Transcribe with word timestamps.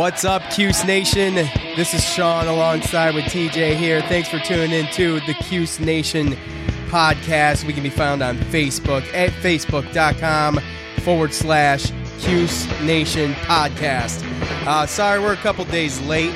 What's 0.00 0.24
up, 0.24 0.40
Cuse 0.50 0.82
Nation? 0.86 1.34
This 1.76 1.92
is 1.92 2.02
Sean 2.02 2.46
alongside 2.46 3.14
with 3.14 3.26
TJ 3.26 3.76
here. 3.76 4.00
Thanks 4.00 4.30
for 4.30 4.38
tuning 4.38 4.72
in 4.72 4.86
to 4.92 5.20
the 5.26 5.34
Cuse 5.34 5.78
Nation 5.78 6.38
podcast. 6.86 7.66
We 7.66 7.74
can 7.74 7.82
be 7.82 7.90
found 7.90 8.22
on 8.22 8.38
Facebook 8.38 9.02
at 9.12 9.28
facebook.com 9.28 10.58
forward 11.02 11.34
slash 11.34 11.92
Cuse 12.18 12.66
Nation 12.80 13.34
podcast. 13.34 14.24
Uh, 14.66 14.86
sorry, 14.86 15.20
we're 15.20 15.34
a 15.34 15.36
couple 15.36 15.66
days 15.66 16.00
late, 16.06 16.34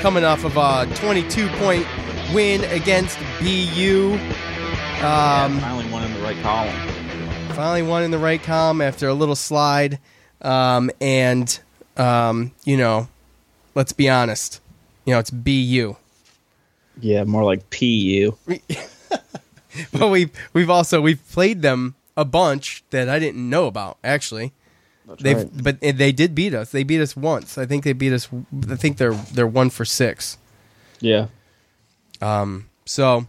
coming 0.00 0.24
off 0.24 0.42
of 0.42 0.56
a 0.56 0.92
22 0.96 1.46
point 1.60 1.86
win 2.34 2.64
against 2.64 3.16
BU. 3.38 4.14
Um, 4.14 4.18
yeah, 4.98 5.60
finally 5.60 5.92
one 5.92 6.02
in 6.02 6.12
the 6.12 6.20
right 6.22 6.42
column. 6.42 6.74
Finally 7.50 7.82
one 7.82 8.02
in 8.02 8.10
the 8.10 8.18
right 8.18 8.42
column 8.42 8.80
after 8.80 9.06
a 9.06 9.14
little 9.14 9.36
slide. 9.36 10.00
Um, 10.42 10.90
and 11.00 11.56
um, 11.96 12.52
you 12.64 12.76
know, 12.76 13.08
let's 13.74 13.92
be 13.92 14.08
honest. 14.08 14.60
You 15.04 15.14
know, 15.14 15.18
it's 15.18 15.30
BU. 15.30 15.96
Yeah, 17.00 17.24
more 17.24 17.44
like 17.44 17.68
PU. 17.70 18.36
well, 19.92 20.10
we've 20.10 20.30
we've 20.52 20.70
also 20.70 21.00
we've 21.00 21.26
played 21.30 21.62
them 21.62 21.94
a 22.16 22.24
bunch 22.24 22.82
that 22.90 23.08
I 23.08 23.18
didn't 23.18 23.48
know 23.48 23.66
about 23.66 23.98
actually. 24.02 24.52
They 25.20 25.34
right. 25.34 25.62
but 25.62 25.80
they 25.80 26.10
did 26.10 26.34
beat 26.34 26.52
us. 26.52 26.72
They 26.72 26.82
beat 26.82 27.00
us 27.00 27.16
once. 27.16 27.58
I 27.58 27.66
think 27.66 27.84
they 27.84 27.92
beat 27.92 28.12
us. 28.12 28.28
I 28.68 28.76
think 28.76 28.96
they're 28.96 29.12
they're 29.12 29.46
one 29.46 29.70
for 29.70 29.84
six. 29.84 30.38
Yeah. 31.00 31.28
Um. 32.20 32.68
So. 32.84 33.26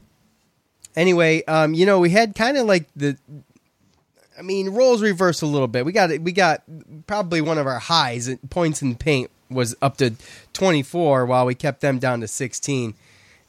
Anyway, 0.95 1.43
um, 1.43 1.75
you 1.75 1.85
know, 1.85 1.99
we 1.99 2.09
had 2.09 2.33
kind 2.33 2.57
of 2.57 2.65
like 2.65 2.87
the 2.95 3.15
I 4.37 4.41
mean, 4.41 4.69
roles 4.69 5.01
reversed 5.01 5.41
a 5.41 5.47
little 5.47 5.67
bit. 5.67 5.85
We 5.85 5.91
got 5.91 6.17
we 6.19 6.31
got 6.31 6.63
probably 7.07 7.41
one 7.41 7.57
of 7.57 7.65
our 7.67 7.79
highs 7.79 8.29
points 8.49 8.81
in 8.81 8.95
paint 8.95 9.31
was 9.49 9.75
up 9.81 9.97
to 9.97 10.13
24 10.53 11.25
while 11.25 11.45
we 11.45 11.55
kept 11.55 11.81
them 11.81 11.99
down 11.99 12.21
to 12.21 12.27
16. 12.27 12.93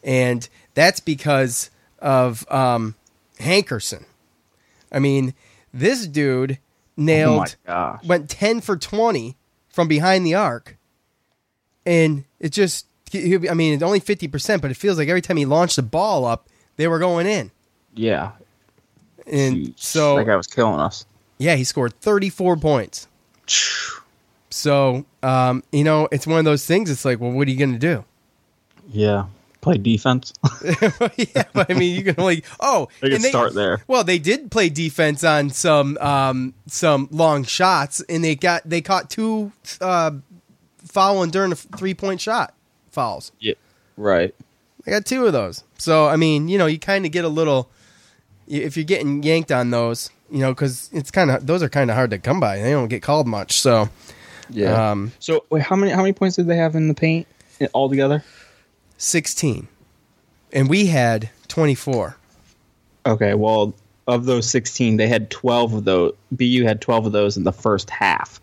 And 0.04 0.48
that's 0.74 1.00
because 1.00 1.70
of 1.98 2.50
um, 2.50 2.94
Hankerson. 3.40 4.04
I 4.92 5.00
mean, 5.00 5.34
this 5.74 6.06
dude 6.06 6.58
nailed 6.96 7.56
oh 7.66 7.98
went 8.04 8.30
10 8.30 8.60
for 8.60 8.76
20 8.76 9.36
from 9.68 9.88
behind 9.88 10.24
the 10.24 10.34
arc. 10.34 10.76
And 11.84 12.24
it 12.38 12.50
just 12.50 12.86
I 13.14 13.54
mean, 13.54 13.74
it's 13.74 13.82
only 13.82 14.00
50%, 14.00 14.60
but 14.60 14.70
it 14.70 14.76
feels 14.76 14.98
like 14.98 15.08
every 15.08 15.22
time 15.22 15.38
he 15.38 15.46
launched 15.46 15.76
the 15.76 15.82
ball 15.82 16.24
up, 16.24 16.48
they 16.76 16.86
were 16.86 16.98
going 16.98 17.26
in. 17.26 17.50
Yeah, 17.94 18.32
and 19.30 19.56
Jeez, 19.56 19.72
so 19.76 20.16
that 20.16 20.26
guy 20.26 20.36
was 20.36 20.46
killing 20.46 20.80
us. 20.80 21.06
Yeah, 21.38 21.54
he 21.54 21.64
scored 21.64 21.98
34 22.00 22.56
points. 22.56 23.06
So, 24.50 25.04
um, 25.22 25.62
you 25.72 25.84
know, 25.84 26.08
it's 26.10 26.26
one 26.26 26.38
of 26.38 26.44
those 26.44 26.66
things. 26.66 26.90
It's 26.90 27.04
like, 27.04 27.20
well, 27.20 27.30
what 27.30 27.46
are 27.46 27.50
you 27.50 27.58
going 27.58 27.72
to 27.72 27.78
do? 27.78 28.04
Yeah, 28.90 29.26
play 29.60 29.78
defense. 29.78 30.32
yeah, 31.16 31.44
but 31.52 31.70
I 31.70 31.74
mean, 31.74 31.94
you 31.94 32.02
can 32.02 32.14
only 32.18 32.42
oh, 32.60 32.88
they 33.00 33.10
can 33.10 33.20
start 33.20 33.54
there. 33.54 33.82
Well, 33.86 34.04
they 34.04 34.18
did 34.18 34.50
play 34.50 34.68
defense 34.68 35.22
on 35.24 35.50
some 35.50 35.98
um, 35.98 36.54
some 36.66 37.08
long 37.10 37.44
shots, 37.44 38.02
and 38.08 38.24
they 38.24 38.34
got 38.34 38.68
they 38.68 38.80
caught 38.80 39.10
two 39.10 39.52
uh, 39.80 40.12
fouling 40.78 41.30
during 41.30 41.52
a 41.52 41.56
three 41.56 41.94
point 41.94 42.20
shot 42.20 42.54
fouls. 42.90 43.30
Yeah, 43.38 43.54
right. 43.96 44.34
I 44.86 44.90
got 44.90 45.04
two 45.04 45.26
of 45.26 45.34
those. 45.34 45.64
So, 45.76 46.08
I 46.08 46.16
mean, 46.16 46.48
you 46.48 46.56
know, 46.56 46.64
you 46.64 46.78
kind 46.78 47.04
of 47.04 47.12
get 47.12 47.26
a 47.26 47.28
little 47.28 47.68
if 48.48 48.76
you're 48.76 48.84
getting 48.84 49.22
yanked 49.22 49.52
on 49.52 49.70
those, 49.70 50.10
you 50.30 50.38
know, 50.38 50.52
because 50.52 50.90
it's 50.92 51.10
kind 51.10 51.30
of 51.30 51.46
those 51.46 51.62
are 51.62 51.68
kind 51.68 51.90
of 51.90 51.96
hard 51.96 52.10
to 52.10 52.18
come 52.18 52.40
by. 52.40 52.58
They 52.58 52.72
don't 52.72 52.88
get 52.88 53.02
called 53.02 53.26
much. 53.26 53.60
So 53.60 53.88
yeah. 54.50 54.90
Um, 54.90 55.12
so 55.18 55.44
wait, 55.50 55.62
how 55.62 55.76
many 55.76 55.92
how 55.92 56.02
many 56.02 56.12
points 56.12 56.36
did 56.36 56.46
they 56.46 56.56
have 56.56 56.74
in 56.74 56.88
the 56.88 56.94
paint 56.94 57.26
all 57.72 57.88
together? 57.88 58.24
Sixteen, 58.96 59.68
and 60.52 60.68
we 60.68 60.86
had 60.86 61.30
twenty 61.48 61.74
four. 61.74 62.16
Okay, 63.06 63.34
well, 63.34 63.74
of 64.06 64.24
those 64.24 64.48
sixteen, 64.48 64.96
they 64.96 65.08
had 65.08 65.30
twelve 65.30 65.74
of 65.74 65.84
those. 65.84 66.14
BU 66.32 66.64
had 66.64 66.80
twelve 66.80 67.06
of 67.06 67.12
those 67.12 67.36
in 67.36 67.44
the 67.44 67.52
first 67.52 67.90
half. 67.90 68.40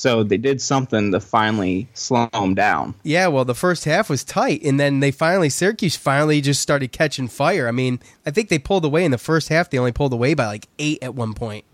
So 0.00 0.22
they 0.22 0.38
did 0.38 0.62
something 0.62 1.12
to 1.12 1.20
finally 1.20 1.86
slow 1.92 2.30
them 2.32 2.54
down. 2.54 2.94
Yeah, 3.02 3.26
well, 3.26 3.44
the 3.44 3.54
first 3.54 3.84
half 3.84 4.08
was 4.08 4.24
tight, 4.24 4.62
and 4.62 4.80
then 4.80 5.00
they 5.00 5.10
finally 5.10 5.50
Syracuse 5.50 5.94
finally 5.94 6.40
just 6.40 6.62
started 6.62 6.90
catching 6.90 7.28
fire. 7.28 7.68
I 7.68 7.70
mean, 7.70 8.00
I 8.24 8.30
think 8.30 8.48
they 8.48 8.58
pulled 8.58 8.86
away 8.86 9.04
in 9.04 9.10
the 9.10 9.18
first 9.18 9.50
half. 9.50 9.68
They 9.68 9.76
only 9.76 9.92
pulled 9.92 10.14
away 10.14 10.32
by 10.32 10.46
like 10.46 10.68
eight 10.78 11.02
at 11.02 11.14
one 11.14 11.34
point, 11.34 11.66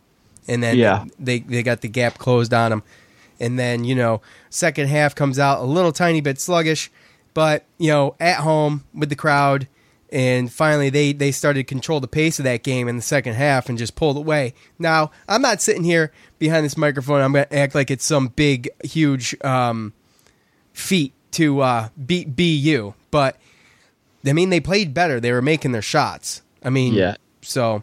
and 0.49 0.61
then 0.61 0.77
yeah. 0.77 1.05
they 1.21 1.39
they 1.39 1.63
got 1.63 1.83
the 1.83 1.89
gap 1.89 2.19
closed 2.19 2.53
on 2.53 2.71
them. 2.71 2.83
And 3.39 3.61
then 3.61 3.85
you 3.85 3.95
know, 3.95 4.23
second 4.51 4.89
half 4.89 5.15
comes 5.15 5.39
out 5.39 5.61
a 5.61 5.65
little 5.65 5.93
tiny 5.93 6.21
bit 6.21 6.41
sluggish, 6.41 6.91
but 7.33 7.65
you 7.79 7.93
know, 7.93 8.17
at 8.19 8.39
home 8.39 8.83
with 8.93 9.09
the 9.09 9.15
crowd, 9.15 9.69
and 10.11 10.53
finally 10.53 10.91
they 10.91 11.13
they 11.13 11.33
started 11.33 11.61
to 11.61 11.65
control 11.65 12.01
the 12.01 12.09
pace 12.09 12.39
of 12.39 12.45
that 12.45 12.63
game 12.63 12.89
in 12.89 12.97
the 12.97 13.03
second 13.03 13.35
half 13.35 13.69
and 13.69 13.79
just 13.79 13.97
pulled 13.97 14.17
away. 14.17 14.55
Now 14.79 15.11
I'm 15.29 15.43
not 15.43 15.61
sitting 15.61 15.85
here 15.85 16.13
behind 16.39 16.65
this 16.65 16.77
microphone. 16.77 17.21
I'm 17.21 17.33
going 17.33 17.47
to 17.47 17.57
act 17.57 17.75
like 17.75 17.91
it's 17.91 18.05
some 18.05 18.29
big, 18.29 18.69
huge 18.85 19.37
um, 19.45 19.93
feat 20.73 21.13
to 21.33 21.61
uh, 21.61 21.89
beat 22.05 22.37
BU, 22.37 22.95
but 23.11 23.37
I 24.27 24.33
mean 24.33 24.51
they 24.51 24.61
played 24.61 24.95
better. 24.95 25.21
They 25.21 25.33
were 25.33 25.43
making 25.43 25.73
their 25.73 25.83
shots. 25.83 26.43
I 26.63 26.71
mean, 26.71 26.95
yeah. 26.95 27.17
So, 27.43 27.83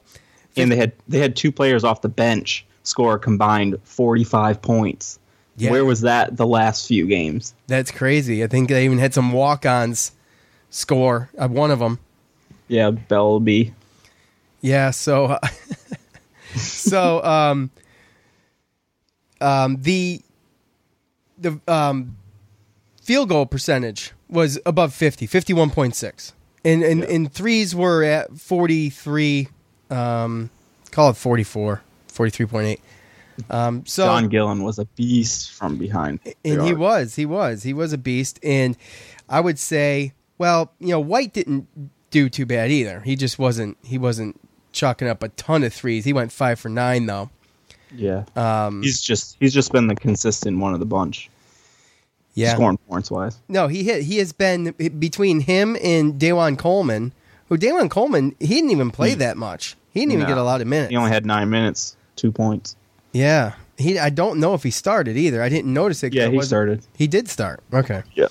and 0.57 0.71
they 0.71 0.75
had 0.75 0.93
they 1.07 1.19
had 1.19 1.35
two 1.35 1.51
players 1.51 1.83
off 1.83 2.01
the 2.01 2.09
bench 2.09 2.65
score 2.83 3.17
combined 3.17 3.77
45 3.83 4.61
points. 4.61 5.19
Yeah. 5.55 5.71
Where 5.71 5.85
was 5.85 6.01
that 6.01 6.35
the 6.35 6.47
last 6.47 6.87
few 6.87 7.05
games? 7.07 7.53
That's 7.67 7.91
crazy. 7.91 8.43
I 8.43 8.47
think 8.47 8.69
they 8.69 8.85
even 8.85 8.97
had 8.97 9.13
some 9.13 9.31
walk-ons 9.31 10.11
score. 10.69 11.29
Uh, 11.37 11.47
one 11.47 11.71
of 11.71 11.79
them. 11.79 11.99
Yeah, 12.67 12.91
Belbey. 12.91 13.73
Yeah. 14.61 14.91
So, 14.91 15.25
uh, 15.25 15.39
so 16.55 17.23
um, 17.23 17.71
um, 19.41 19.77
the 19.81 20.21
the 21.37 21.59
um, 21.67 22.17
field 23.01 23.29
goal 23.29 23.45
percentage 23.45 24.13
was 24.29 24.59
above 24.65 24.93
50, 24.93 25.27
51.6. 25.27 26.31
And, 26.65 26.83
and, 26.83 27.01
yeah. 27.01 27.05
and 27.07 27.31
threes 27.31 27.75
were 27.75 28.03
at 28.03 28.35
43, 28.37 29.49
um, 29.89 30.49
call 30.91 31.09
it 31.09 31.17
44, 31.17 31.81
43.8. 32.07 32.79
Um, 33.49 33.85
so 33.85 34.05
John 34.05 34.29
Gillon 34.29 34.63
was 34.63 34.79
a 34.79 34.85
beast 34.85 35.51
from 35.51 35.77
behind. 35.77 36.19
And 36.45 36.61
he 36.61 36.73
was, 36.73 37.15
he 37.15 37.25
was, 37.25 37.63
he 37.63 37.73
was 37.73 37.91
a 37.91 37.97
beast. 37.97 38.39
And 38.43 38.77
I 39.27 39.39
would 39.41 39.59
say, 39.59 40.13
well, 40.37 40.71
you 40.79 40.89
know, 40.89 40.99
White 40.99 41.33
didn't 41.33 41.67
do 42.13 42.29
too 42.29 42.45
bad 42.45 42.71
either. 42.71 43.01
He 43.01 43.15
just 43.17 43.37
wasn't, 43.37 43.77
he 43.83 43.97
wasn't 43.97 44.39
chucking 44.71 45.07
up 45.09 45.21
a 45.23 45.27
ton 45.29 45.63
of 45.63 45.73
threes. 45.73 46.05
He 46.05 46.13
went 46.13 46.31
five 46.31 46.59
for 46.59 46.69
nine 46.69 47.05
though. 47.07 47.29
Yeah. 47.95 48.23
Um, 48.35 48.81
he's 48.81 49.01
just 49.01 49.35
he's 49.39 49.53
just 49.53 49.71
been 49.71 49.87
the 49.87 49.95
consistent 49.95 50.59
one 50.59 50.73
of 50.73 50.79
the 50.79 50.85
bunch. 50.85 51.29
yeah. 52.33 52.53
Scoring 52.55 52.77
points 52.89 53.11
wise. 53.11 53.37
No, 53.49 53.67
he 53.67 53.83
hit. 53.83 54.03
He 54.03 54.17
has 54.17 54.31
been 54.31 54.71
between 54.99 55.41
him 55.41 55.75
and 55.83 56.19
Dajuan 56.19 56.57
Coleman. 56.57 57.11
Who 57.49 57.57
Dajuan 57.57 57.89
Coleman? 57.91 58.35
He 58.39 58.47
didn't 58.47 58.71
even 58.71 58.89
play 58.89 59.13
that 59.15 59.37
much. 59.37 59.75
He 59.93 59.99
didn't 59.99 60.13
even. 60.13 60.23
No. 60.23 60.29
get 60.29 60.37
a 60.37 60.43
lot 60.43 60.61
of 60.61 60.67
minutes. 60.67 60.89
He 60.89 60.97
only 60.97 61.11
had 61.11 61.25
nine 61.25 61.49
minutes, 61.51 61.95
two 62.15 62.31
points. 62.31 62.75
yeah, 63.11 63.53
he. 63.83 63.99
I 63.99 64.09
don't 64.09 64.39
know 64.39 64.53
if 64.53 64.63
he 64.63 64.71
started 64.71 65.17
either. 65.17 65.41
I 65.41 65.49
didn't 65.49 65.73
notice 65.73 66.03
it. 66.03 66.13
Yeah, 66.13 66.29
he 66.29 66.41
started. 66.41 66.81
He 66.95 67.07
did 67.07 67.29
start. 67.29 67.61
Okay. 67.73 68.03
Yeah. 68.15 68.27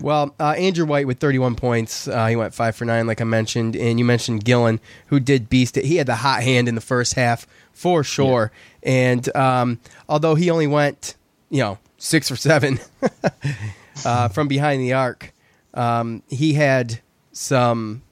Well, 0.00 0.34
uh, 0.40 0.54
Andrew 0.56 0.86
White 0.86 1.06
with 1.06 1.18
31 1.18 1.56
points. 1.56 2.08
Uh, 2.08 2.26
he 2.26 2.36
went 2.36 2.54
five 2.54 2.76
for 2.76 2.84
nine, 2.84 3.06
like 3.06 3.20
I 3.20 3.24
mentioned, 3.24 3.76
and 3.76 3.98
you 3.98 4.04
mentioned 4.04 4.44
Gillon, 4.44 4.80
who 5.06 5.20
did 5.20 5.48
beast 5.48 5.76
it. 5.76 5.84
He 5.84 5.96
had 5.96 6.06
the 6.06 6.16
hot 6.16 6.42
hand 6.42 6.68
in 6.68 6.74
the 6.74 6.80
first 6.80 7.14
half 7.14 7.46
for 7.72 8.04
sure. 8.04 8.52
And 8.82 9.34
um, 9.36 9.78
although 10.08 10.34
he 10.34 10.50
only 10.50 10.66
went, 10.66 11.16
you 11.50 11.60
know, 11.60 11.78
six 11.98 12.30
or 12.30 12.36
seven 12.36 12.80
uh, 14.04 14.28
from 14.28 14.48
behind 14.48 14.80
the 14.80 14.92
arc, 14.94 15.32
um, 15.74 16.22
he 16.28 16.54
had 16.54 17.00
some, 17.32 18.02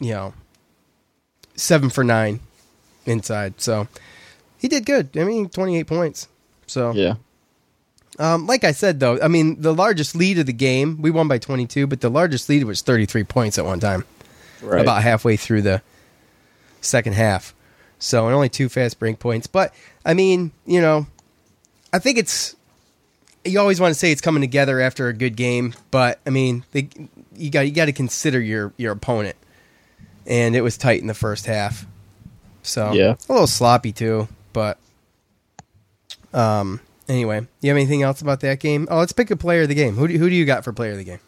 you 0.00 0.12
know, 0.12 0.34
seven 1.54 1.90
for 1.90 2.04
nine 2.04 2.40
inside. 3.06 3.60
So 3.60 3.88
he 4.58 4.68
did 4.68 4.84
good. 4.86 5.10
I 5.16 5.24
mean, 5.24 5.48
28 5.48 5.84
points. 5.86 6.28
So 6.66 6.92
Yeah. 6.92 7.14
um, 8.18 8.46
like 8.46 8.64
I 8.64 8.72
said, 8.72 9.00
though, 9.00 9.18
I 9.20 9.28
mean, 9.28 9.60
the 9.60 9.72
largest 9.74 10.14
lead 10.14 10.38
of 10.38 10.46
the 10.46 10.52
game, 10.52 11.00
we 11.00 11.10
won 11.10 11.28
by 11.28 11.38
22, 11.38 11.86
but 11.86 12.00
the 12.00 12.10
largest 12.10 12.48
lead 12.48 12.64
was 12.64 12.82
33 12.82 13.24
points 13.24 13.58
at 13.58 13.64
one 13.64 13.80
time, 13.80 14.04
Right. 14.62 14.80
about 14.80 15.02
halfway 15.02 15.36
through 15.36 15.62
the 15.62 15.82
second 16.80 17.14
half. 17.14 17.54
So, 17.98 18.26
and 18.26 18.34
only 18.34 18.48
two 18.48 18.68
fast 18.68 18.98
break 18.98 19.18
points. 19.18 19.46
But, 19.46 19.74
I 20.04 20.14
mean, 20.14 20.52
you 20.66 20.80
know, 20.80 21.06
I 21.92 21.98
think 21.98 22.18
it's, 22.18 22.54
you 23.44 23.58
always 23.58 23.80
want 23.80 23.92
to 23.92 23.98
say 23.98 24.12
it's 24.12 24.20
coming 24.20 24.40
together 24.40 24.80
after 24.80 25.08
a 25.08 25.12
good 25.12 25.36
game, 25.36 25.74
but, 25.90 26.20
I 26.26 26.30
mean, 26.30 26.64
they, 26.72 26.88
you 27.36 27.50
got 27.50 27.60
you 27.66 27.72
got 27.72 27.86
to 27.86 27.92
consider 27.92 28.40
your, 28.40 28.72
your 28.76 28.92
opponent. 28.92 29.36
And 30.26 30.54
it 30.54 30.60
was 30.60 30.76
tight 30.76 31.00
in 31.00 31.06
the 31.06 31.14
first 31.14 31.46
half. 31.46 31.86
So, 32.62 32.92
Yeah. 32.92 33.14
a 33.28 33.32
little 33.32 33.46
sloppy, 33.46 33.92
too, 33.92 34.28
but 34.52 34.78
um, 36.32 36.80
anyway, 37.08 37.46
you 37.60 37.70
have 37.70 37.76
anything 37.76 38.02
else 38.02 38.20
about 38.22 38.40
that 38.40 38.60
game? 38.60 38.86
Oh, 38.90 38.98
let's 38.98 39.12
pick 39.12 39.30
a 39.30 39.36
player 39.36 39.62
of 39.62 39.68
the 39.68 39.74
game. 39.74 39.94
Who 39.94 40.08
do, 40.08 40.18
who 40.18 40.28
do 40.28 40.34
you 40.34 40.44
got 40.44 40.64
for 40.64 40.72
player 40.72 40.92
of 40.92 40.98
the 40.98 41.04
game? 41.04 41.20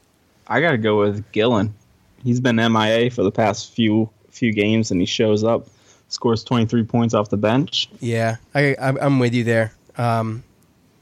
I 0.47 0.61
got 0.61 0.73
to 0.73 0.79
go 0.79 0.99
with 0.99 1.31
Gillon. 1.33 1.75
He's 2.23 2.41
been 2.41 2.57
MIA 2.57 3.11
for 3.11 3.23
the 3.23 3.31
past 3.31 3.73
few 3.73 4.11
few 4.31 4.53
games, 4.53 4.91
and 4.91 5.01
he 5.01 5.07
shows 5.07 5.43
up, 5.45 5.67
scores 6.09 6.45
23 6.45 6.85
points 6.85 7.15
off 7.15 7.31
the 7.31 7.37
bench. 7.37 7.89
Yeah, 8.01 8.37
I, 8.55 8.75
I 8.75 8.89
I'm 9.01 9.19
with 9.19 9.33
you 9.35 9.45
there. 9.45 9.73
Um, 9.97 10.43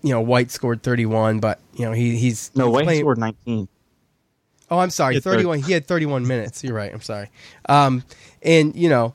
you 0.03 0.11
know, 0.11 0.21
White 0.21 0.51
scored 0.51 0.83
31, 0.83 1.41
but 1.41 1.59
you 1.75 1.85
know 1.85 1.93
he 1.93 2.17
he's 2.17 2.51
No, 2.55 2.67
he's 2.67 2.73
White 2.75 2.85
playing- 2.85 3.01
scored 3.01 3.19
19. 3.19 3.69
Oh, 4.71 4.79
I'm 4.79 4.91
sorry, 4.91 5.15
He 5.15 5.17
had 5.17 5.25
30 5.25 5.37
31. 5.37 5.63
He 5.63 5.73
had 5.73 5.87
31 5.87 6.27
minutes. 6.27 6.63
You're 6.63 6.75
right. 6.75 6.93
I'm 6.93 7.01
sorry. 7.01 7.31
Um, 7.71 8.05
and 8.43 8.77
you 8.77 8.91
know, 8.91 9.15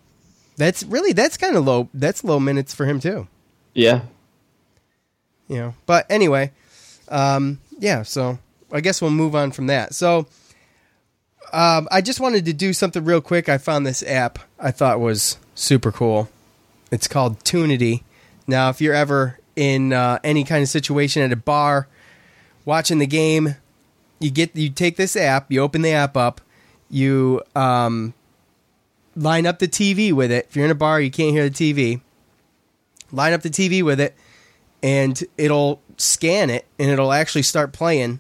that's 0.58 0.84
really 0.84 1.14
that's 1.14 1.38
kind 1.38 1.56
of 1.56 1.66
low. 1.66 1.90
That's 1.94 2.24
low 2.24 2.40
minutes 2.40 2.74
for 2.74 2.86
him 2.86 3.00
too. 3.00 3.28
Yeah. 3.74 4.02
you 5.48 5.58
know. 5.58 5.74
But 5.86 6.06
anyway, 6.10 6.52
um, 7.10 7.60
yeah. 7.80 8.04
So 8.04 8.40
I 8.72 8.82
guess 8.82 9.02
we'll 9.02 9.12
move 9.12 9.36
on 9.36 9.52
from 9.52 9.68
that. 9.68 9.94
So 9.96 10.28
um, 11.52 11.88
I 11.92 12.02
just 12.02 12.20
wanted 12.20 12.46
to 12.46 12.54
do 12.54 12.74
something 12.74 13.04
real 13.04 13.22
quick. 13.22 13.50
I 13.50 13.58
found 13.58 13.86
this 13.86 14.04
app 14.04 14.40
I 14.60 14.72
thought 14.72 15.00
was 15.00 15.38
super 15.56 15.92
cool. 15.92 16.30
It's 16.92 17.08
called 17.08 17.40
Tunity. 17.44 18.04
Now, 18.48 18.70
if 18.70 18.82
you're 18.82 18.94
ever 18.94 19.40
in 19.56 19.94
uh, 19.94 20.20
any 20.24 20.44
kind 20.44 20.64
of 20.64 20.70
situation 20.70 21.22
at 21.22 21.32
a 21.32 21.36
bar, 21.36 21.88
watching 22.66 23.00
the 23.00 23.08
game, 23.08 23.56
you 24.20 24.32
get 24.32 24.56
you 24.56 24.70
take 24.70 24.96
this 24.96 25.16
app, 25.16 25.52
you 25.52 25.62
open 25.62 25.82
the 25.82 25.92
app 25.92 26.16
up, 26.16 26.42
you 26.90 27.42
um, 27.56 28.14
line 29.16 29.46
up 29.46 29.60
the 29.60 29.68
TV 29.68 30.12
with 30.12 30.32
it. 30.32 30.48
If 30.50 30.56
you're 30.56 30.66
in 30.66 30.72
a 30.72 30.76
bar, 30.76 31.00
you 31.02 31.12
can't 31.12 31.32
hear 31.32 31.50
the 31.50 31.56
TV. 31.74 32.02
Line 33.12 33.34
up 33.34 33.42
the 33.42 33.50
TV 33.50 33.84
with 33.84 34.00
it, 34.00 34.16
and 34.82 35.22
it'll 35.38 35.82
scan 35.98 36.50
it 36.50 36.66
and 36.80 36.90
it'll 36.90 37.14
actually 37.14 37.44
start 37.44 37.72
playing 37.72 38.20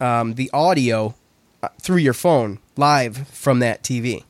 um, 0.00 0.34
the 0.34 0.50
audio 0.54 1.14
uh, 1.62 1.68
through 1.80 1.98
your 1.98 2.14
phone 2.14 2.58
live 2.76 3.28
from 3.28 3.58
that 3.58 3.82
TV. 3.82 4.24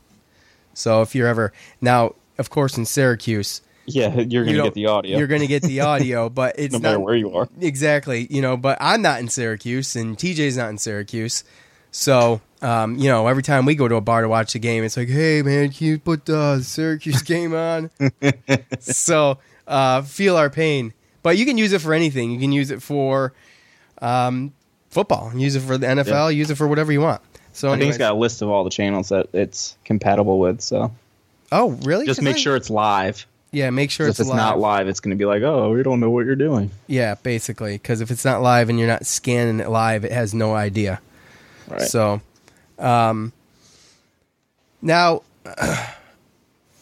So 0.73 1.01
if 1.01 1.15
you're 1.15 1.27
ever 1.29 1.53
now, 1.79 2.15
of 2.37 2.49
course, 2.49 2.77
in 2.77 2.85
Syracuse, 2.85 3.61
Yeah, 3.85 4.13
you're 4.19 4.43
gonna 4.43 4.57
don't- 4.57 4.65
get 4.67 4.73
the 4.73 4.87
audio. 4.87 5.17
You're 5.17 5.27
to 5.27 5.47
get 5.47 5.61
the 5.63 5.79
audio, 5.81 6.27
but 6.29 6.55
it's 6.59 6.73
no 6.73 6.79
matter 6.79 6.97
not 6.97 7.05
where 7.05 7.15
you 7.15 7.33
are. 7.33 7.47
exactly. 7.61 8.27
You 8.29 8.41
know, 8.41 8.57
but 8.57 8.77
I'm 8.81 9.01
not 9.01 9.21
in 9.21 9.29
Syracuse, 9.29 9.95
and 9.95 10.17
TJ's 10.17 10.57
not 10.57 10.69
in 10.69 10.77
Syracuse, 10.77 11.45
so. 11.91 12.41
Um, 12.63 12.95
you 12.97 13.09
know, 13.09 13.25
every 13.25 13.41
time 13.41 13.65
we 13.65 13.73
go 13.73 13.87
to 13.87 13.95
a 13.95 14.01
bar 14.01 14.21
to 14.21 14.29
watch 14.29 14.53
the 14.53 14.59
game, 14.59 14.83
it's 14.83 14.95
like, 14.95 15.09
"Hey, 15.09 15.41
man, 15.41 15.71
can 15.71 15.87
you 15.87 15.97
put 15.97 16.25
the 16.27 16.61
Syracuse 16.61 17.23
game 17.23 17.55
on?" 17.55 17.89
so, 18.79 19.39
uh, 19.67 20.03
feel 20.03 20.37
our 20.37 20.51
pain. 20.51 20.93
But 21.23 21.39
you 21.39 21.45
can 21.45 21.57
use 21.57 21.73
it 21.73 21.81
for 21.81 21.91
anything. 21.91 22.29
You 22.29 22.39
can 22.39 22.51
use 22.51 22.69
it 22.69 22.83
for 22.83 23.33
um, 23.99 24.53
football. 24.91 25.35
Use 25.35 25.55
it 25.55 25.61
for 25.61 25.79
the 25.79 25.87
NFL. 25.87 26.35
Use 26.35 26.51
it 26.51 26.55
for 26.55 26.67
whatever 26.67 26.91
you 26.91 27.01
want. 27.01 27.21
So, 27.53 27.69
I 27.69 27.71
think 27.71 27.81
anyways- 27.81 27.95
he's 27.95 27.97
got 27.97 28.11
a 28.11 28.19
list 28.19 28.43
of 28.43 28.49
all 28.49 28.63
the 28.63 28.69
channels 28.69 29.09
that 29.09 29.27
it's 29.33 29.75
compatible 29.83 30.37
with. 30.39 30.61
So 30.61 30.91
oh, 31.51 31.71
really? 31.81 32.05
Just 32.05 32.21
make 32.21 32.35
I- 32.35 32.39
sure 32.39 32.55
it's 32.55 32.69
live. 32.69 33.25
Yeah, 33.53 33.69
make 33.69 33.91
sure 33.91 34.07
it's, 34.07 34.19
if 34.19 34.25
it's 34.25 34.29
live. 34.29 34.37
not 34.37 34.59
live, 34.59 34.87
it's 34.87 35.01
going 35.01 35.09
to 35.09 35.17
be 35.17 35.25
like, 35.25 35.41
oh, 35.41 35.73
we 35.73 35.83
don't 35.83 35.99
know 35.99 36.09
what 36.09 36.25
you're 36.25 36.37
doing. 36.37 36.71
Yeah, 36.87 37.15
basically, 37.15 37.73
because 37.73 37.99
if 37.99 38.09
it's 38.09 38.23
not 38.23 38.41
live 38.41 38.69
and 38.69 38.79
you're 38.79 38.87
not 38.87 39.05
scanning 39.05 39.59
it 39.59 39.69
live, 39.69 40.05
it 40.05 40.13
has 40.13 40.33
no 40.33 40.55
idea. 40.55 41.01
Right. 41.71 41.81
So, 41.81 42.21
um, 42.79 43.33
now, 44.81 45.23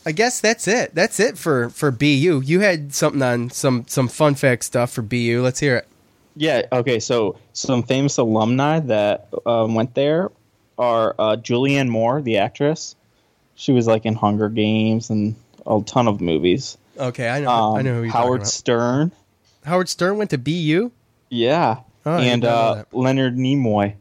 I 0.06 0.12
guess 0.14 0.42
that's 0.42 0.68
it. 0.68 0.96
That's 0.96 1.20
it 1.20 1.38
for 1.38 1.70
for 1.70 1.92
BU. 1.92 2.42
You 2.44 2.60
had 2.62 2.94
something 2.94 3.22
on 3.22 3.50
some 3.50 3.86
some 3.88 4.08
fun 4.08 4.36
fact 4.36 4.64
stuff 4.64 4.92
for 4.92 5.02
BU. 5.02 5.42
Let's 5.44 5.60
hear 5.60 5.78
it. 5.78 5.88
Yeah. 6.36 6.64
Okay. 6.72 7.00
So 7.00 7.38
some 7.54 7.84
famous 7.84 8.18
alumni 8.18 8.80
that 8.80 9.28
um, 9.46 9.76
went 9.76 9.94
there 9.96 10.32
are 10.78 11.14
uh, 11.20 11.36
Julianne 11.36 11.90
Moore, 11.90 12.22
the 12.22 12.38
actress. 12.38 12.96
She 13.56 13.74
was 13.74 13.88
like 13.88 14.06
in 14.06 14.16
Hunger 14.16 14.48
Games 14.48 15.10
and 15.10 15.36
a 15.68 15.82
ton 15.86 16.08
of 16.08 16.22
movies. 16.22 16.78
Okay, 16.98 17.30
I 17.30 17.42
know. 17.42 17.50
Um, 17.50 17.76
I 17.76 17.82
know 17.82 17.96
who 17.96 18.04
you're 18.04 18.12
Howard 18.12 18.42
about. 18.42 18.48
Stern. 18.48 19.12
Howard 19.66 19.90
Stern 19.90 20.18
went 20.18 20.30
to 20.30 20.38
BU. 20.38 20.92
Yeah. 21.30 21.82
Oh, 22.06 22.18
and 22.18 22.46
uh. 22.46 22.86
Leonard 22.92 23.36
Nimoy. 23.36 23.96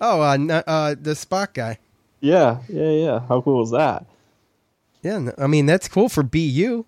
Oh, 0.00 0.20
uh, 0.20 0.62
uh, 0.66 0.94
the 1.00 1.12
Spock 1.12 1.54
guy. 1.54 1.78
Yeah. 2.20 2.58
Yeah. 2.68 2.90
Yeah. 2.90 3.20
How 3.28 3.40
cool 3.40 3.62
is 3.62 3.70
that? 3.70 4.06
Yeah, 5.02 5.30
I 5.36 5.46
mean 5.46 5.66
that's 5.66 5.86
cool 5.86 6.08
for 6.08 6.22
BU. 6.22 6.84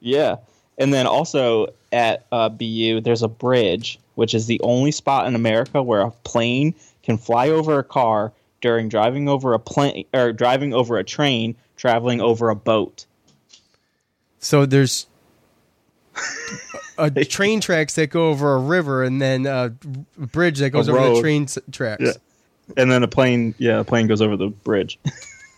Yeah. 0.00 0.36
And 0.78 0.94
then 0.94 1.06
also 1.06 1.68
at 1.92 2.24
uh, 2.32 2.48
BU, 2.48 3.00
there's 3.02 3.22
a 3.22 3.28
bridge, 3.28 3.98
which 4.14 4.34
is 4.34 4.46
the 4.46 4.60
only 4.62 4.90
spot 4.90 5.26
in 5.26 5.34
America 5.34 5.82
where 5.82 6.00
a 6.00 6.10
plane 6.24 6.74
can 7.02 7.18
fly 7.18 7.48
over 7.50 7.78
a 7.78 7.84
car 7.84 8.32
during 8.60 8.88
driving 8.88 9.28
over 9.28 9.52
a 9.52 9.58
plane 9.58 10.04
or 10.14 10.32
driving 10.32 10.72
over 10.72 10.98
a 10.98 11.04
train 11.04 11.54
traveling 11.76 12.20
over 12.20 12.48
a 12.50 12.56
boat. 12.56 13.06
So 14.38 14.66
there's 14.66 15.06
a 16.96 17.10
train 17.24 17.60
tracks 17.60 17.94
that 17.96 18.10
go 18.10 18.30
over 18.30 18.54
a 18.54 18.58
river, 18.60 19.02
and 19.02 19.20
then 19.20 19.46
a 19.46 19.70
bridge 20.16 20.58
that 20.58 20.70
goes 20.70 20.88
over 20.88 21.14
the 21.14 21.20
train 21.20 21.46
tracks. 21.70 22.02
Yeah. 22.02 22.12
And 22.76 22.90
then 22.90 23.02
a 23.02 23.08
plane, 23.08 23.54
yeah, 23.58 23.80
a 23.80 23.84
plane 23.84 24.06
goes 24.06 24.20
over 24.20 24.36
the 24.36 24.48
bridge. 24.48 24.98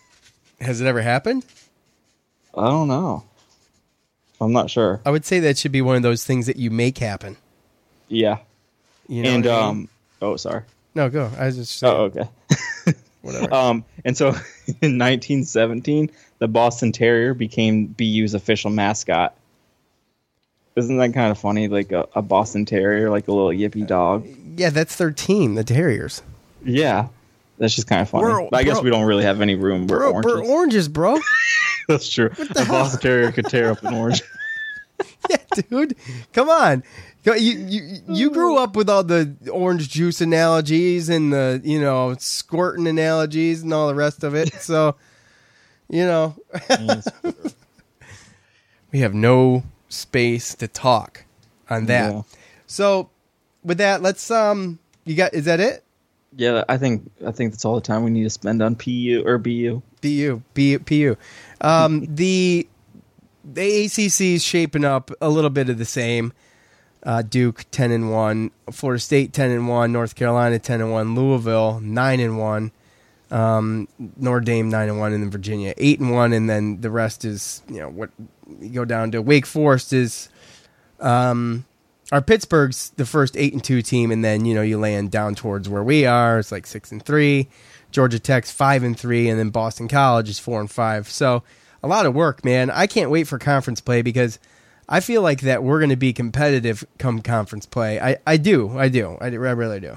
Has 0.60 0.80
it 0.80 0.86
ever 0.86 1.00
happened? 1.02 1.44
I 2.56 2.66
don't 2.68 2.88
know. 2.88 3.24
I'm 4.40 4.52
not 4.52 4.70
sure. 4.70 5.00
I 5.04 5.10
would 5.10 5.24
say 5.24 5.40
that 5.40 5.58
should 5.58 5.72
be 5.72 5.82
one 5.82 5.96
of 5.96 6.02
those 6.02 6.24
things 6.24 6.46
that 6.46 6.56
you 6.56 6.70
make 6.70 6.98
happen. 6.98 7.36
Yeah. 8.08 8.38
You 9.08 9.22
know 9.22 9.30
and 9.34 9.46
I 9.46 9.50
mean? 9.50 9.64
um 9.64 9.88
oh 10.22 10.36
sorry. 10.36 10.62
no, 10.94 11.08
go. 11.10 11.30
I 11.38 11.46
was 11.46 11.56
just 11.56 11.78
saying, 11.78 11.94
Oh, 11.94 12.00
okay. 12.04 12.28
whatever. 13.22 13.52
Um, 13.52 13.84
and 14.04 14.16
so 14.16 14.28
in 14.66 14.98
1917, 14.98 16.10
the 16.38 16.48
Boston 16.48 16.92
Terrier 16.92 17.34
became 17.34 17.86
BU's 17.86 18.34
official 18.34 18.70
mascot. 18.70 19.34
Isn't 20.76 20.96
that 20.98 21.12
kind 21.12 21.30
of 21.30 21.38
funny? 21.38 21.68
Like 21.68 21.92
a, 21.92 22.08
a 22.14 22.22
Boston 22.22 22.64
Terrier, 22.64 23.10
like 23.10 23.28
a 23.28 23.32
little 23.32 23.50
yippy 23.50 23.86
dog. 23.86 24.26
yeah, 24.56 24.70
that's 24.70 24.96
their 24.96 25.10
team, 25.10 25.54
the 25.54 25.64
Terriers. 25.64 26.22
Yeah, 26.64 27.08
that's 27.58 27.74
just 27.74 27.86
kind 27.88 28.02
of 28.02 28.08
funny. 28.08 28.24
We're- 28.24 28.48
but 28.50 28.58
I 28.58 28.62
guess 28.62 28.74
bro- 28.76 28.84
we 28.84 28.90
don't 28.90 29.04
really 29.06 29.24
have 29.24 29.40
any 29.40 29.54
room. 29.54 29.86
We're 29.86 29.98
Bro, 29.98 30.12
oranges. 30.12 30.32
we're 30.32 30.44
oranges, 30.44 30.88
bro. 30.88 31.18
that's 31.88 32.08
true. 32.08 32.28
The 32.30 32.62
A 32.66 32.70
Boston 32.70 33.00
Terrier 33.00 33.32
could 33.32 33.46
tear 33.46 33.70
up 33.70 33.82
an 33.82 33.94
orange. 33.94 34.22
yeah, 35.30 35.36
dude. 35.70 35.96
Come 36.32 36.48
on. 36.48 36.82
You, 37.22 37.34
you 37.34 37.98
you 38.08 38.30
grew 38.30 38.56
up 38.56 38.74
with 38.76 38.88
all 38.88 39.04
the 39.04 39.34
orange 39.52 39.90
juice 39.90 40.22
analogies 40.22 41.10
and 41.10 41.30
the 41.32 41.60
you 41.62 41.78
know 41.78 42.16
squirting 42.18 42.86
analogies 42.86 43.62
and 43.62 43.74
all 43.74 43.88
the 43.88 43.94
rest 43.94 44.24
of 44.24 44.34
it. 44.34 44.54
So, 44.54 44.96
you 45.90 46.06
know, 46.06 46.34
we 48.92 49.00
have 49.00 49.14
no 49.14 49.62
space 49.88 50.54
to 50.56 50.68
talk 50.68 51.24
on 51.68 51.86
that. 51.86 52.12
Yeah. 52.12 52.22
So 52.66 53.10
with 53.62 53.78
that, 53.78 54.00
let's 54.02 54.30
um 54.30 54.78
you 55.04 55.14
got 55.14 55.34
is 55.34 55.44
that 55.44 55.60
it? 55.60 55.84
Yeah, 56.36 56.64
I 56.68 56.78
think 56.78 57.10
I 57.26 57.32
think 57.32 57.52
that's 57.52 57.64
all 57.64 57.74
the 57.74 57.80
time 57.80 58.04
we 58.04 58.10
need 58.10 58.22
to 58.22 58.30
spend 58.30 58.62
on 58.62 58.76
PU 58.76 59.24
or 59.26 59.38
BU. 59.38 59.82
BU, 60.00 60.42
BU, 60.54 60.78
PU. 60.80 61.16
Um, 61.60 62.06
the 62.14 62.68
the 63.44 63.84
ACC 63.84 64.20
is 64.20 64.44
shaping 64.44 64.84
up 64.84 65.10
a 65.20 65.28
little 65.28 65.50
bit 65.50 65.68
of 65.68 65.78
the 65.78 65.84
same. 65.84 66.32
Uh, 67.02 67.22
Duke 67.22 67.64
ten 67.70 67.90
and 67.90 68.12
one, 68.12 68.50
Florida 68.70 69.00
State 69.00 69.32
ten 69.32 69.50
and 69.50 69.68
one, 69.68 69.90
North 69.90 70.14
Carolina 70.14 70.58
ten 70.58 70.80
and 70.80 70.92
one, 70.92 71.14
Louisville 71.14 71.80
nine 71.80 72.20
and 72.20 72.38
one, 72.38 72.72
um, 73.30 73.88
Notre 74.16 74.40
Dame 74.40 74.68
nine 74.68 74.88
and 74.88 74.98
one, 74.98 75.12
and 75.12 75.22
then 75.22 75.30
Virginia 75.30 75.72
eight 75.78 75.98
and 75.98 76.12
one, 76.12 76.32
and 76.32 76.48
then 76.48 76.80
the 76.82 76.90
rest 76.90 77.24
is 77.24 77.62
you 77.68 77.78
know 77.78 77.88
what 77.88 78.10
you 78.60 78.68
go 78.68 78.84
down 78.84 79.10
to. 79.12 79.22
Wake 79.22 79.46
Forest 79.46 79.94
is, 79.94 80.28
um, 81.00 81.64
our 82.12 82.22
Pittsburgh's 82.22 82.90
the 82.96 83.06
first 83.06 83.36
eight 83.36 83.52
and 83.52 83.62
two 83.62 83.82
team, 83.82 84.10
and 84.10 84.24
then 84.24 84.44
you 84.44 84.54
know 84.54 84.62
you 84.62 84.78
land 84.78 85.10
down 85.10 85.34
towards 85.34 85.68
where 85.68 85.84
we 85.84 86.06
are. 86.06 86.38
It's 86.38 86.52
like 86.52 86.66
six 86.66 86.92
and 86.92 87.04
three. 87.04 87.48
Georgia 87.90 88.18
Tech's 88.18 88.52
five 88.52 88.82
and 88.82 88.98
three, 88.98 89.28
and 89.28 89.38
then 89.38 89.50
Boston 89.50 89.88
College 89.88 90.28
is 90.28 90.38
four 90.38 90.60
and 90.60 90.70
five. 90.70 91.08
So 91.08 91.42
a 91.82 91.88
lot 91.88 92.06
of 92.06 92.14
work, 92.14 92.44
man. 92.44 92.70
I 92.70 92.86
can't 92.86 93.10
wait 93.10 93.24
for 93.24 93.38
conference 93.38 93.80
play 93.80 94.02
because 94.02 94.38
I 94.88 95.00
feel 95.00 95.22
like 95.22 95.42
that 95.42 95.62
we're 95.62 95.78
going 95.78 95.90
to 95.90 95.96
be 95.96 96.12
competitive 96.12 96.84
come 96.98 97.22
conference 97.22 97.66
play. 97.66 98.00
I, 98.00 98.18
I 98.26 98.36
do, 98.36 98.76
I 98.78 98.88
do, 98.88 99.16
I, 99.20 99.30
do, 99.30 99.44
I 99.44 99.52
really 99.52 99.80
do. 99.80 99.96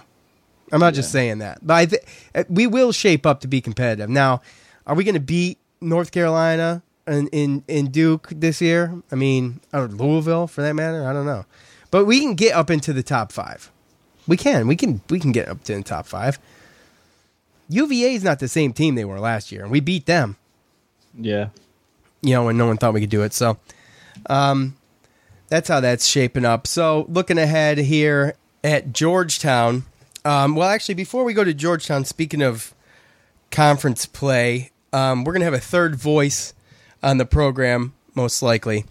I'm 0.72 0.80
not 0.80 0.94
just 0.94 1.12
saying 1.12 1.40
that, 1.40 1.60
but 1.66 1.74
I 1.74 1.86
th- 1.86 2.48
we 2.50 2.66
will 2.66 2.92
shape 2.92 3.26
up 3.26 3.42
to 3.42 3.48
be 3.48 3.62
competitive. 3.62 4.10
Now, 4.10 4.42
are 4.88 4.96
we 4.96 5.04
going 5.04 5.14
to 5.14 5.22
beat 5.22 5.60
North 5.82 6.12
Carolina 6.12 6.82
and 7.06 7.30
in 7.32 7.64
in 7.68 7.92
Duke 7.92 8.30
this 8.32 8.60
year? 8.60 9.02
I 9.12 9.16
mean, 9.16 9.60
or 9.72 9.88
Louisville 9.88 10.48
for 10.48 10.62
that 10.62 10.74
matter. 10.74 11.08
I 11.08 11.14
don't 11.14 11.28
know, 11.28 11.46
but 11.94 12.06
we 12.06 12.22
can 12.22 12.34
get 12.34 12.56
up 12.56 12.72
into 12.72 12.92
the 12.92 13.04
top 13.04 13.32
five. 13.32 13.72
We 14.26 14.36
can, 14.36 14.66
we 14.66 14.76
can, 14.76 15.02
we 15.12 15.20
can 15.20 15.32
get 15.32 15.48
up 15.48 15.64
to 15.66 15.76
the 15.76 15.84
top 15.84 16.08
five. 16.08 16.40
UVA 17.70 18.16
is 18.16 18.24
not 18.24 18.40
the 18.40 18.48
same 18.48 18.74
team 18.74 18.96
they 18.96 19.06
were 19.06 19.20
last 19.20 19.52
year, 19.52 19.62
and 19.62 19.70
we 19.70 19.80
beat 19.80 20.08
them. 20.08 20.36
Yeah. 21.14 21.50
You 22.24 22.34
know, 22.34 22.48
and 22.48 22.58
no 22.58 22.66
one 22.66 22.78
thought 22.78 22.96
we 22.96 23.02
could 23.02 23.12
do 23.12 23.22
it. 23.22 23.32
So, 23.32 23.60
um, 24.28 24.76
that's 25.50 25.70
how 25.70 25.82
that's 25.82 26.08
shaping 26.08 26.46
up. 26.46 26.66
So, 26.66 27.06
looking 27.10 27.38
ahead 27.38 27.78
here 27.78 28.34
at 28.64 28.92
Georgetown. 28.92 29.84
Um, 30.26 30.56
well, 30.56 30.70
actually, 30.70 30.96
before 30.96 31.24
we 31.24 31.36
go 31.36 31.44
to 31.44 31.54
Georgetown, 31.54 32.06
speaking 32.06 32.42
of 32.42 32.74
conference 33.52 34.08
play, 34.08 34.72
um, 34.94 35.26
we're 35.26 35.34
gonna 35.34 35.46
have 35.46 35.54
a 35.54 35.60
third 35.60 35.96
voice 35.96 36.56
on 37.04 37.20
the 37.20 37.26
program, 37.28 37.94
most 38.16 38.42
likely, 38.42 38.86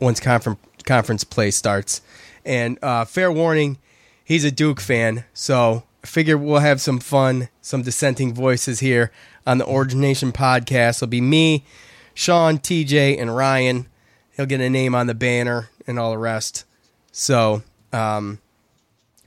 once 0.00 0.18
conference 0.18 0.58
conference 0.84 1.22
play 1.22 1.52
starts. 1.52 2.00
And 2.48 2.78
uh, 2.82 3.04
fair 3.04 3.30
warning, 3.30 3.76
he's 4.24 4.42
a 4.42 4.50
Duke 4.50 4.80
fan, 4.80 5.26
so 5.34 5.84
I 6.02 6.06
figure 6.06 6.38
we'll 6.38 6.60
have 6.60 6.80
some 6.80 6.98
fun, 6.98 7.50
some 7.60 7.82
dissenting 7.82 8.32
voices 8.32 8.80
here 8.80 9.12
on 9.46 9.58
the 9.58 9.66
Orange 9.66 9.94
Nation 9.94 10.32
podcast. 10.32 10.96
It'll 10.96 11.08
be 11.08 11.20
me, 11.20 11.66
Sean, 12.14 12.56
TJ, 12.56 13.20
and 13.20 13.36
Ryan. 13.36 13.86
He'll 14.34 14.46
get 14.46 14.62
a 14.62 14.70
name 14.70 14.94
on 14.94 15.08
the 15.08 15.14
banner 15.14 15.68
and 15.86 15.98
all 15.98 16.10
the 16.10 16.16
rest. 16.16 16.64
So, 17.12 17.62
um, 17.92 18.38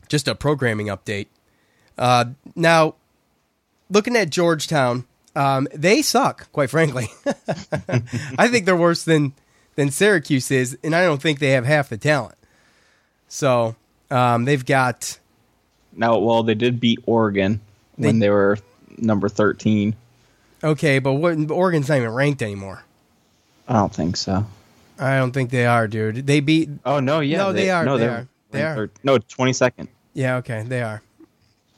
just 0.10 0.28
a 0.28 0.34
programming 0.34 0.88
update. 0.88 1.28
Uh, 2.00 2.26
now, 2.56 2.96
looking 3.92 4.16
at 4.16 4.32
Georgetown, 4.32 5.06
um, 5.36 5.68
they 5.76 6.02
suck, 6.02 6.52
quite 6.52 6.72
frankly. 6.72 7.10
I 8.40 8.48
think 8.48 8.66
they're 8.66 8.76
worse 8.76 9.04
than 9.04 9.34
than 9.76 9.92
Syracuse 9.92 10.50
is, 10.50 10.76
and 10.84 10.96
I 10.96 11.06
don't 11.06 11.22
think 11.22 11.38
they 11.38 11.52
have 11.52 11.66
half 11.66 11.88
the 11.90 11.98
talent. 11.98 12.36
So 13.34 13.76
um, 14.12 14.44
they've 14.44 14.66
got 14.66 15.18
Now, 15.96 16.18
well, 16.18 16.44
they 16.44 16.54
did 16.54 16.80
beat 16.82 17.00
Oregon 17.06 17.62
when 17.96 18.20
They- 18.20 18.26
they 18.26 18.30
were 18.30 18.58
number 18.98 19.30
13. 19.30 19.96
okay, 20.64 21.00
but 21.00 21.14
what, 21.14 21.50
Oregon's 21.50 21.88
not 21.90 21.98
even 21.98 22.10
ranked 22.12 22.42
anymore. 22.42 22.84
I 23.70 23.74
don't 23.74 23.94
think 23.96 24.18
so. 24.18 24.46
I 25.00 25.18
don't 25.18 25.32
think 25.32 25.50
they 25.50 25.66
are, 25.66 25.88
dude. 25.88 26.28
They 26.28 26.42
beat. 26.42 26.70
Oh, 26.86 27.00
no, 27.00 27.22
yeah. 27.22 27.38
No, 27.38 27.54
they 27.54 27.70
are, 27.70 27.86
No, 27.86 27.98
they 27.98 28.06
they're 28.06 28.28
they 28.52 28.64
are. 28.64 28.76
third- 28.76 28.92
No, 29.04 29.18
22nd. 29.18 29.88
Yeah, 30.14 30.36
okay, 30.38 30.64
they 30.68 30.82
are. 30.82 31.02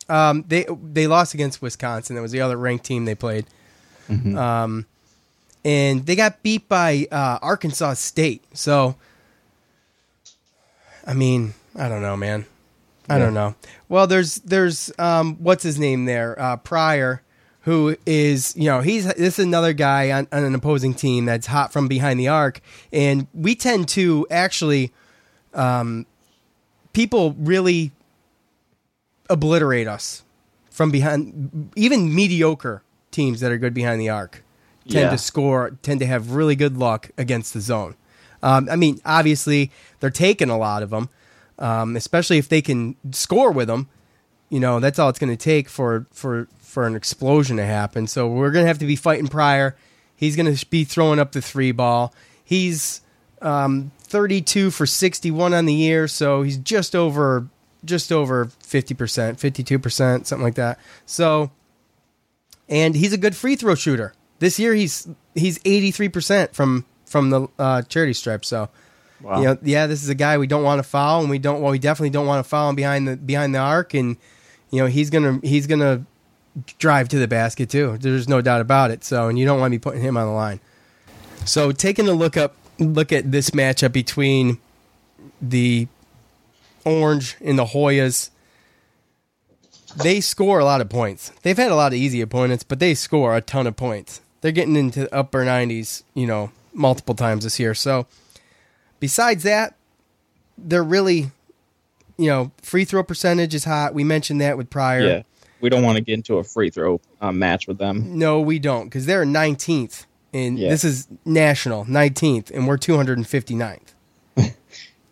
Um, 0.09 0.43
they 0.47 0.65
they 0.91 1.05
lost 1.07 1.33
against 1.35 1.61
Wisconsin. 1.61 2.15
That 2.15 2.21
was 2.23 2.31
the 2.31 2.41
other 2.41 2.57
ranked 2.57 2.83
team 2.85 3.05
they 3.05 3.15
played. 3.15 3.45
Um, 4.09 4.85
and 5.63 6.05
they 6.05 6.15
got 6.15 6.43
beat 6.43 6.67
by 6.67 7.07
uh, 7.11 7.37
Arkansas 7.41 7.93
State. 7.93 8.43
So, 8.53 8.95
I 11.05 11.13
mean, 11.13 11.53
I 11.75 11.89
don't 11.89 12.01
know, 12.01 12.15
man. 12.17 12.45
I 13.09 13.19
don't 13.19 13.33
know. 13.33 13.55
Well, 13.89 14.07
there's 14.07 14.35
there's 14.35 14.91
um, 14.97 15.35
what's 15.35 15.63
his 15.63 15.77
name 15.77 16.05
there, 16.05 16.39
uh, 16.41 16.55
Pryor, 16.57 17.21
who 17.61 17.97
is 18.05 18.55
you 18.55 18.65
know 18.65 18.79
he's 18.79 19.05
this 19.05 19.37
is 19.39 19.45
another 19.45 19.73
guy 19.73 20.11
on, 20.11 20.27
on 20.31 20.43
an 20.45 20.55
opposing 20.55 20.93
team 20.93 21.25
that's 21.25 21.47
hot 21.47 21.73
from 21.73 21.87
behind 21.89 22.17
the 22.19 22.29
arc, 22.29 22.61
and 22.93 23.27
we 23.33 23.55
tend 23.55 23.89
to 23.89 24.25
actually 24.31 24.93
um, 25.53 26.05
people 26.93 27.33
really 27.37 27.91
obliterate 29.29 29.87
us 29.87 30.23
from 30.69 30.91
behind 30.91 31.71
even 31.75 32.13
mediocre 32.13 32.83
teams 33.11 33.39
that 33.41 33.51
are 33.51 33.57
good 33.57 33.73
behind 33.73 33.99
the 34.01 34.09
arc 34.09 34.43
tend 34.87 35.03
Yeah. 35.05 35.09
to 35.11 35.17
score 35.17 35.77
tend 35.81 35.99
to 36.01 36.05
have 36.05 36.31
really 36.31 36.55
good 36.55 36.77
luck 36.77 37.09
against 37.17 37.53
the 37.53 37.61
zone 37.61 37.95
um, 38.43 38.69
i 38.69 38.75
mean 38.75 38.99
obviously 39.05 39.71
they're 39.99 40.11
taking 40.11 40.51
a 40.51 40.57
lot 40.57 40.83
of 40.83 40.91
them 40.91 41.09
um, 41.57 41.95
especially 41.95 42.37
if 42.37 42.47
they 42.47 42.61
can 42.61 42.95
score 43.11 43.51
with 43.51 43.67
them 43.67 43.89
you 44.49 44.59
know 44.59 44.79
that's 44.79 44.99
all 44.99 45.09
it's 45.09 45.17
going 45.17 45.35
to 45.35 45.35
take 45.35 45.67
for 45.67 46.05
for 46.11 46.47
for 46.73 46.87
an 46.87 46.95
explosion 46.95 47.57
to 47.57 47.65
happen. 47.65 48.07
So 48.07 48.27
we're 48.27 48.49
going 48.49 48.63
to 48.63 48.67
have 48.67 48.79
to 48.79 48.87
be 48.87 48.95
fighting 48.95 49.27
Pryor 49.27 49.75
he's 50.15 50.35
going 50.35 50.53
to 50.53 50.65
be 50.67 50.83
throwing 50.83 51.19
up 51.19 51.33
the 51.33 51.41
three 51.41 51.71
ball. 51.71 52.13
He's 52.43 53.01
um, 53.41 53.91
32 53.99 54.71
for 54.71 54.85
61 54.85 55.53
on 55.53 55.65
the 55.65 55.73
year 55.73 56.07
so 56.07 56.43
he's 56.43 56.57
just 56.57 56.95
over 56.95 57.47
just 57.83 58.11
over 58.11 58.45
50% 58.45 58.95
52% 58.95 60.25
something 60.25 60.43
like 60.43 60.55
that. 60.55 60.79
So 61.05 61.51
and 62.69 62.95
he's 62.95 63.11
a 63.13 63.17
good 63.17 63.35
free 63.35 63.55
throw 63.55 63.75
shooter. 63.75 64.13
This 64.39 64.59
year 64.59 64.73
he's 64.73 65.07
he's 65.35 65.59
83% 65.59 66.53
from 66.53 66.85
from 67.13 67.29
the 67.29 67.47
uh, 67.59 67.81
charity 67.83 68.11
stripe 68.13 68.43
so 68.43 68.67
Wow. 69.21 69.37
you 69.39 69.45
know, 69.45 69.57
yeah, 69.63 69.87
this 69.87 70.03
is 70.03 70.09
a 70.09 70.15
guy 70.15 70.37
we 70.37 70.47
don't 70.47 70.63
want 70.63 70.79
to 70.79 70.83
foul, 70.83 71.21
and 71.21 71.29
we 71.29 71.39
don't. 71.39 71.61
Well, 71.61 71.71
we 71.71 71.79
definitely 71.79 72.09
don't 72.09 72.27
want 72.27 72.43
to 72.43 72.49
foul 72.49 72.69
him 72.71 72.75
behind 72.75 73.07
the 73.07 73.15
behind 73.15 73.55
the 73.55 73.59
arc, 73.59 73.93
and 73.93 74.17
you 74.69 74.79
know 74.81 74.87
he's 74.87 75.09
gonna 75.09 75.39
he's 75.41 75.65
gonna 75.65 76.03
drive 76.77 77.07
to 77.07 77.17
the 77.17 77.27
basket 77.27 77.69
too. 77.69 77.97
There's 78.01 78.27
no 78.27 78.41
doubt 78.41 78.59
about 78.59 78.91
it. 78.91 79.05
So, 79.05 79.29
and 79.29 79.39
you 79.39 79.45
don't 79.45 79.61
want 79.61 79.71
to 79.71 79.79
be 79.79 79.81
putting 79.81 80.01
him 80.01 80.17
on 80.17 80.27
the 80.27 80.33
line. 80.33 80.59
So, 81.45 81.71
taking 81.71 82.09
a 82.09 82.11
look 82.11 82.35
up 82.35 82.55
look 82.79 83.13
at 83.13 83.31
this 83.31 83.51
matchup 83.51 83.93
between 83.93 84.57
the 85.41 85.87
Orange 86.83 87.37
and 87.39 87.57
the 87.57 87.65
Hoyas. 87.67 88.29
They 89.95 90.19
score 90.19 90.59
a 90.59 90.65
lot 90.65 90.81
of 90.81 90.89
points. 90.89 91.31
They've 91.43 91.55
had 91.55 91.71
a 91.71 91.75
lot 91.75 91.93
of 91.93 91.97
easy 91.97 92.19
opponents, 92.19 92.63
but 92.65 92.79
they 92.79 92.93
score 92.93 93.37
a 93.37 93.41
ton 93.41 93.67
of 93.67 93.77
points. 93.77 94.19
They're 94.41 94.51
getting 94.51 94.75
into 94.75 95.01
the 95.01 95.15
upper 95.15 95.45
90s, 95.45 96.03
you 96.13 96.27
know, 96.27 96.51
multiple 96.73 97.15
times 97.15 97.43
this 97.43 97.59
year. 97.59 97.73
So, 97.73 98.07
besides 98.99 99.43
that, 99.43 99.75
they're 100.57 100.83
really, 100.83 101.31
you 102.17 102.27
know, 102.27 102.51
free 102.61 102.85
throw 102.85 103.03
percentage 103.03 103.53
is 103.55 103.65
hot. 103.65 103.93
We 103.93 104.03
mentioned 104.03 104.41
that 104.41 104.57
with 104.57 104.69
Pryor. 104.69 105.01
Yeah. 105.07 105.21
We 105.61 105.69
don't 105.69 105.83
want 105.83 105.95
to 105.95 106.01
get 106.03 106.13
into 106.13 106.37
a 106.39 106.43
free 106.43 106.69
throw 106.69 106.99
uh, 107.21 107.31
match 107.31 107.67
with 107.67 107.77
them. 107.77 108.17
No, 108.17 108.41
we 108.41 108.59
don't, 108.59 108.85
because 108.85 109.05
they're 109.05 109.23
19th, 109.25 110.05
and 110.33 110.59
Yeah. 110.59 110.69
this 110.69 110.83
is 110.83 111.07
national 111.23 111.85
19th, 111.85 112.51
and 112.51 112.67
we're 112.67 112.77
259th. 112.77 113.93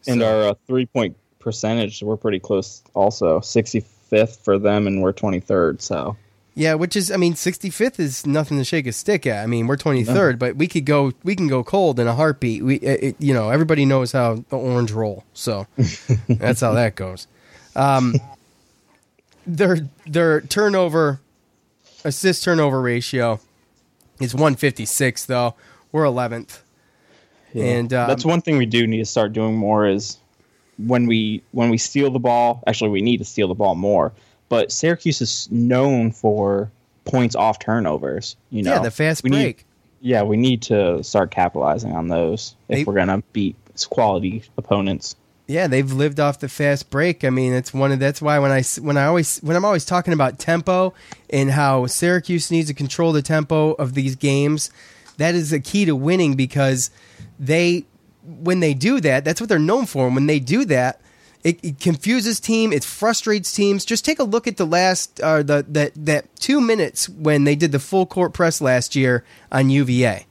And 0.07 0.23
our 0.23 0.49
uh, 0.49 0.53
three 0.67 0.85
point 0.87 1.15
percentage, 1.39 2.03
we're 2.03 2.17
pretty 2.17 2.39
close 2.39 2.83
also. 2.93 3.39
65th 3.39 4.43
for 4.43 4.59
them, 4.59 4.87
and 4.87 5.01
we're 5.01 5.13
23rd. 5.13 5.81
So, 5.81 6.17
Yeah, 6.53 6.73
which 6.73 6.97
is, 6.97 7.09
I 7.11 7.17
mean, 7.17 7.33
65th 7.33 7.97
is 7.99 8.25
nothing 8.25 8.57
to 8.57 8.65
shake 8.65 8.85
a 8.85 8.91
stick 8.91 9.25
at. 9.25 9.41
I 9.41 9.47
mean, 9.47 9.67
we're 9.67 9.77
23rd, 9.77 10.37
but 10.37 10.57
we 10.57 10.67
could 10.67 10.85
go, 10.85 11.13
we 11.23 11.33
can 11.35 11.47
go 11.47 11.63
cold 11.63 11.97
in 11.97 12.07
a 12.07 12.13
heartbeat. 12.13 12.61
We, 12.63 12.75
it, 12.75 13.15
you 13.19 13.33
know, 13.33 13.49
everybody 13.49 13.85
knows 13.85 14.11
how 14.11 14.43
the 14.49 14.57
Orange 14.57 14.91
roll, 14.91 15.23
so 15.33 15.65
that's 16.27 16.59
how 16.59 16.73
that 16.73 16.95
goes. 16.95 17.27
Um, 17.75 18.15
their 19.47 19.77
their 20.05 20.41
turnover, 20.41 21.21
assist 22.03 22.43
turnover 22.43 22.81
ratio 22.81 23.39
is 24.19 24.33
156 24.33 25.25
though. 25.25 25.55
We're 25.91 26.03
11th. 26.03 26.59
And 27.53 27.93
um, 27.93 28.07
that's 28.07 28.25
one 28.25 28.41
thing 28.41 28.57
we 28.57 28.65
do 28.65 28.87
need 28.87 28.99
to 28.99 29.05
start 29.05 29.33
doing 29.33 29.55
more 29.57 29.85
is 29.85 30.17
when 30.77 31.05
we 31.05 31.43
when 31.51 31.69
we 31.69 31.77
steal 31.77 32.11
the 32.11 32.19
ball. 32.19 32.63
Actually, 32.65 32.91
we 32.91 33.01
need 33.01 33.17
to 33.17 33.25
steal 33.25 33.47
the 33.47 33.55
ball 33.55 33.75
more. 33.75 34.13
But 34.51 34.69
Syracuse 34.69 35.21
is 35.21 35.47
known 35.49 36.11
for 36.11 36.69
points 37.05 37.37
off 37.37 37.57
turnovers. 37.59 38.35
You 38.49 38.63
know, 38.63 38.73
yeah, 38.73 38.79
the 38.79 38.91
fast 38.91 39.23
we 39.23 39.29
need- 39.29 39.43
break. 39.43 39.65
yeah, 40.01 40.23
we 40.23 40.35
need 40.35 40.61
to 40.63 41.01
start 41.05 41.31
capitalizing 41.31 41.93
on 41.93 42.09
those 42.09 42.55
if 42.67 42.79
They- 42.79 42.83
we're 42.83 42.95
gonna 42.95 43.23
beat 43.31 43.55
quality 43.89 44.43
opponents. 44.57 45.15
Yeah, 45.47 45.67
they've 45.67 45.89
lived 45.89 46.19
off 46.19 46.39
the 46.41 46.49
fast 46.49 46.89
break. 46.89 47.23
I 47.23 47.29
mean, 47.29 47.53
it's 47.53 47.73
one 47.73 47.93
of 47.93 47.99
that's 47.99 48.21
why 48.21 48.39
when 48.39 48.51
I 48.51 48.61
when 48.81 48.97
I 48.97 49.05
always 49.05 49.37
when 49.37 49.55
I'm 49.55 49.63
always 49.63 49.85
talking 49.85 50.13
about 50.13 50.37
tempo 50.37 50.93
and 51.29 51.51
how 51.51 51.85
Syracuse 51.87 52.51
needs 52.51 52.67
to 52.67 52.73
control 52.73 53.13
the 53.13 53.21
tempo 53.21 53.71
of 53.73 53.93
these 53.93 54.17
games, 54.17 54.69
that 55.15 55.33
is 55.33 55.51
the 55.51 55.61
key 55.61 55.85
to 55.85 55.95
winning 55.95 56.35
because 56.35 56.91
they 57.39 57.85
when 58.43 58.59
they 58.59 58.73
do 58.73 58.99
that, 58.99 59.23
that's 59.23 59.39
what 59.39 59.47
they're 59.47 59.59
known 59.59 59.85
for. 59.85 60.07
And 60.07 60.15
when 60.15 60.27
they 60.27 60.39
do 60.39 60.65
that, 60.65 60.99
it, 61.43 61.59
it 61.63 61.79
confuses 61.79 62.39
team, 62.39 62.71
it 62.71 62.83
frustrates 62.83 63.51
teams. 63.53 63.83
Just 63.85 64.05
take 64.05 64.19
a 64.19 64.23
look 64.23 64.47
at 64.47 64.57
the 64.57 64.65
last 64.65 65.19
uh, 65.21 65.41
the 65.43 65.65
that 65.69 65.91
that 65.95 66.35
two 66.37 66.61
minutes 66.61 67.09
when 67.09 67.43
they 67.45 67.55
did 67.55 67.71
the 67.71 67.79
full 67.79 68.05
court 68.05 68.33
press 68.33 68.61
last 68.61 68.95
year 68.95 69.23
on 69.51 69.69
UVA. 69.69 70.25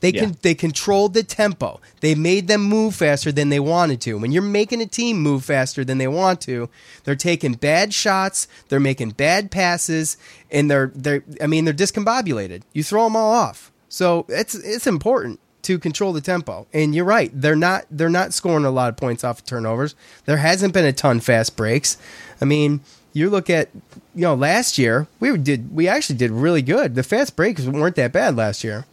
They 0.00 0.10
Yeah. 0.12 0.20
can 0.22 0.36
they 0.42 0.54
controlled 0.54 1.12
the 1.14 1.22
tempo. 1.22 1.78
They 2.00 2.14
made 2.14 2.48
them 2.48 2.62
move 2.62 2.94
faster 2.94 3.30
than 3.30 3.50
they 3.50 3.60
wanted 3.60 4.00
to. 4.02 4.16
When 4.18 4.32
you're 4.32 4.42
making 4.42 4.80
a 4.80 4.86
team 4.86 5.20
move 5.20 5.44
faster 5.44 5.84
than 5.84 5.98
they 5.98 6.08
want 6.08 6.40
to, 6.42 6.70
they're 7.04 7.14
taking 7.14 7.52
bad 7.52 7.92
shots, 7.92 8.48
they're 8.70 8.80
making 8.80 9.10
bad 9.10 9.50
passes, 9.50 10.16
and 10.50 10.70
they're 10.70 10.90
they're 10.94 11.22
I 11.40 11.46
mean 11.46 11.64
they're 11.66 11.74
discombobulated. 11.74 12.62
You 12.72 12.82
throw 12.82 13.04
them 13.04 13.14
all 13.16 13.30
off. 13.32 13.70
So 13.90 14.24
it's 14.28 14.54
it's 14.54 14.86
important 14.86 15.38
to 15.62 15.78
control 15.78 16.12
the 16.12 16.20
tempo. 16.20 16.66
And 16.72 16.94
you're 16.94 17.04
right, 17.04 17.30
they're 17.34 17.56
not 17.56 17.84
they're 17.90 18.08
not 18.10 18.32
scoring 18.34 18.64
a 18.64 18.70
lot 18.70 18.88
of 18.88 18.96
points 18.96 19.24
off 19.24 19.40
of 19.40 19.44
turnovers. 19.46 19.94
There 20.24 20.36
hasn't 20.38 20.72
been 20.74 20.84
a 20.84 20.92
ton 20.92 21.20
fast 21.20 21.56
breaks. 21.56 21.96
I 22.40 22.44
mean, 22.44 22.80
you 23.12 23.28
look 23.30 23.50
at 23.50 23.68
you 24.14 24.22
know 24.22 24.34
last 24.34 24.78
year 24.78 25.06
we 25.18 25.36
did 25.36 25.74
we 25.74 25.88
actually 25.88 26.16
did 26.16 26.30
really 26.30 26.62
good. 26.62 26.94
The 26.94 27.02
fast 27.02 27.36
breaks 27.36 27.64
weren't 27.64 27.96
that 27.96 28.12
bad 28.12 28.36
last 28.36 28.64
year. 28.64 28.86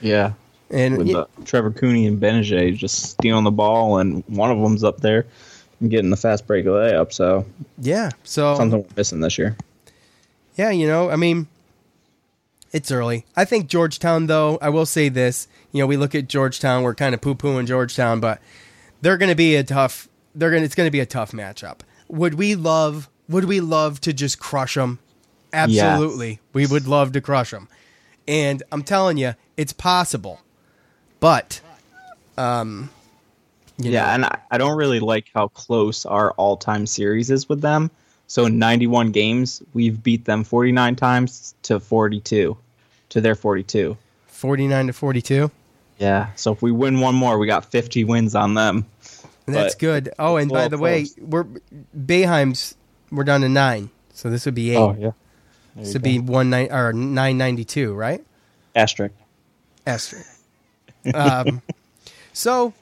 Yeah. 0.00 0.32
And 0.70 0.98
With 0.98 1.08
y- 1.08 1.14
uh, 1.14 1.26
Trevor 1.44 1.70
Cooney 1.70 2.06
and 2.06 2.20
Gbinije 2.20 2.76
just 2.76 3.02
stealing 3.10 3.44
the 3.44 3.50
ball, 3.50 3.98
and 3.98 4.24
one 4.26 4.50
of 4.50 4.58
them's 4.58 4.82
up 4.82 4.98
there 5.00 5.26
and 5.80 5.90
getting 5.90 6.10
the 6.10 6.16
fast 6.16 6.46
break 6.46 6.64
layup. 6.64 7.12
So 7.12 7.44
Yeah. 7.78 8.10
So 8.24 8.56
something 8.56 8.80
we're 8.80 8.88
missing 8.96 9.20
this 9.20 9.36
year. 9.38 9.56
yeah, 10.56 10.70
you 10.70 10.86
know, 10.88 11.10
I 11.10 11.16
mean, 11.16 11.46
it's 12.74 12.90
early. 12.90 13.24
I 13.36 13.44
think 13.44 13.68
Georgetown, 13.68 14.26
though, 14.26 14.58
I 14.60 14.68
will 14.68 14.84
say 14.84 15.08
this. 15.08 15.46
You 15.70 15.80
know, 15.80 15.86
we 15.86 15.96
look 15.96 16.14
at 16.14 16.28
Georgetown, 16.28 16.82
we're 16.82 16.96
kind 16.96 17.14
of 17.14 17.20
poo 17.20 17.36
pooing 17.36 17.66
Georgetown, 17.66 18.18
but 18.18 18.42
they're 19.00 19.16
going 19.16 19.30
to 19.30 19.36
be 19.36 19.54
a 19.54 19.62
tough. 19.62 20.08
They're 20.34 20.50
going. 20.50 20.62
to 20.62 20.64
It's 20.64 20.74
going 20.74 20.88
to 20.88 20.92
be 20.92 21.00
a 21.00 21.06
tough 21.06 21.30
matchup. 21.30 21.80
Would 22.08 22.34
we 22.34 22.56
love? 22.56 23.08
Would 23.28 23.44
we 23.44 23.60
love 23.60 24.00
to 24.02 24.12
just 24.12 24.40
crush 24.40 24.74
them? 24.74 24.98
Absolutely, 25.52 26.40
we 26.52 26.66
would 26.66 26.88
love 26.88 27.12
to 27.12 27.20
crush 27.20 27.52
them. 27.52 27.68
And 28.26 28.62
I'm 28.72 28.82
telling 28.82 29.18
you, 29.18 29.34
it's 29.56 29.72
possible. 29.72 30.40
But, 31.20 31.60
um, 32.36 32.90
you 33.78 33.92
yeah, 33.92 34.02
know, 34.02 34.08
and 34.08 34.24
I, 34.24 34.38
I 34.50 34.58
don't 34.58 34.76
really 34.76 34.98
like 34.98 35.26
how 35.32 35.48
close 35.48 36.04
our 36.04 36.32
all-time 36.32 36.86
series 36.86 37.30
is 37.30 37.48
with 37.48 37.60
them. 37.60 37.90
So 38.26 38.46
in 38.46 38.58
91 38.58 39.12
games, 39.12 39.62
we've 39.74 40.02
beat 40.02 40.24
them 40.24 40.44
49 40.44 40.96
times 40.96 41.54
to 41.62 41.78
42, 41.78 42.56
to 43.14 43.20
their 43.20 43.34
42. 43.36 43.96
49 44.26 44.86
to 44.88 44.92
42. 44.92 45.50
Yeah. 45.98 46.28
So 46.34 46.52
if 46.52 46.60
we 46.62 46.72
win 46.72 46.98
one 47.00 47.14
more, 47.14 47.38
we 47.38 47.46
got 47.46 47.64
50 47.64 48.02
wins 48.04 48.34
on 48.34 48.54
them. 48.54 48.86
That's 49.46 49.74
But 49.74 49.78
good. 49.78 50.10
Oh, 50.18 50.36
and 50.36 50.50
by 50.50 50.66
the 50.68 50.78
way, 50.78 51.06
we're 51.20 51.44
Boeheim's. 51.96 52.74
We're 53.12 53.24
down 53.24 53.42
to 53.42 53.48
nine, 53.48 53.90
so 54.12 54.30
this 54.30 54.46
would 54.46 54.54
be 54.54 54.70
eight. 54.72 54.76
Oh 54.78 54.96
yeah. 54.98 55.10
this 55.76 55.92
would 55.92 56.02
be 56.02 56.18
one 56.18 56.48
nine 56.50 56.72
or 56.72 56.92
nine 56.94 57.36
ninety 57.38 57.64
two, 57.64 57.92
right? 57.94 58.24
Asterisk. 58.74 59.14
Esther. 59.86 60.24
Um, 61.12 61.60
so, 62.32 62.72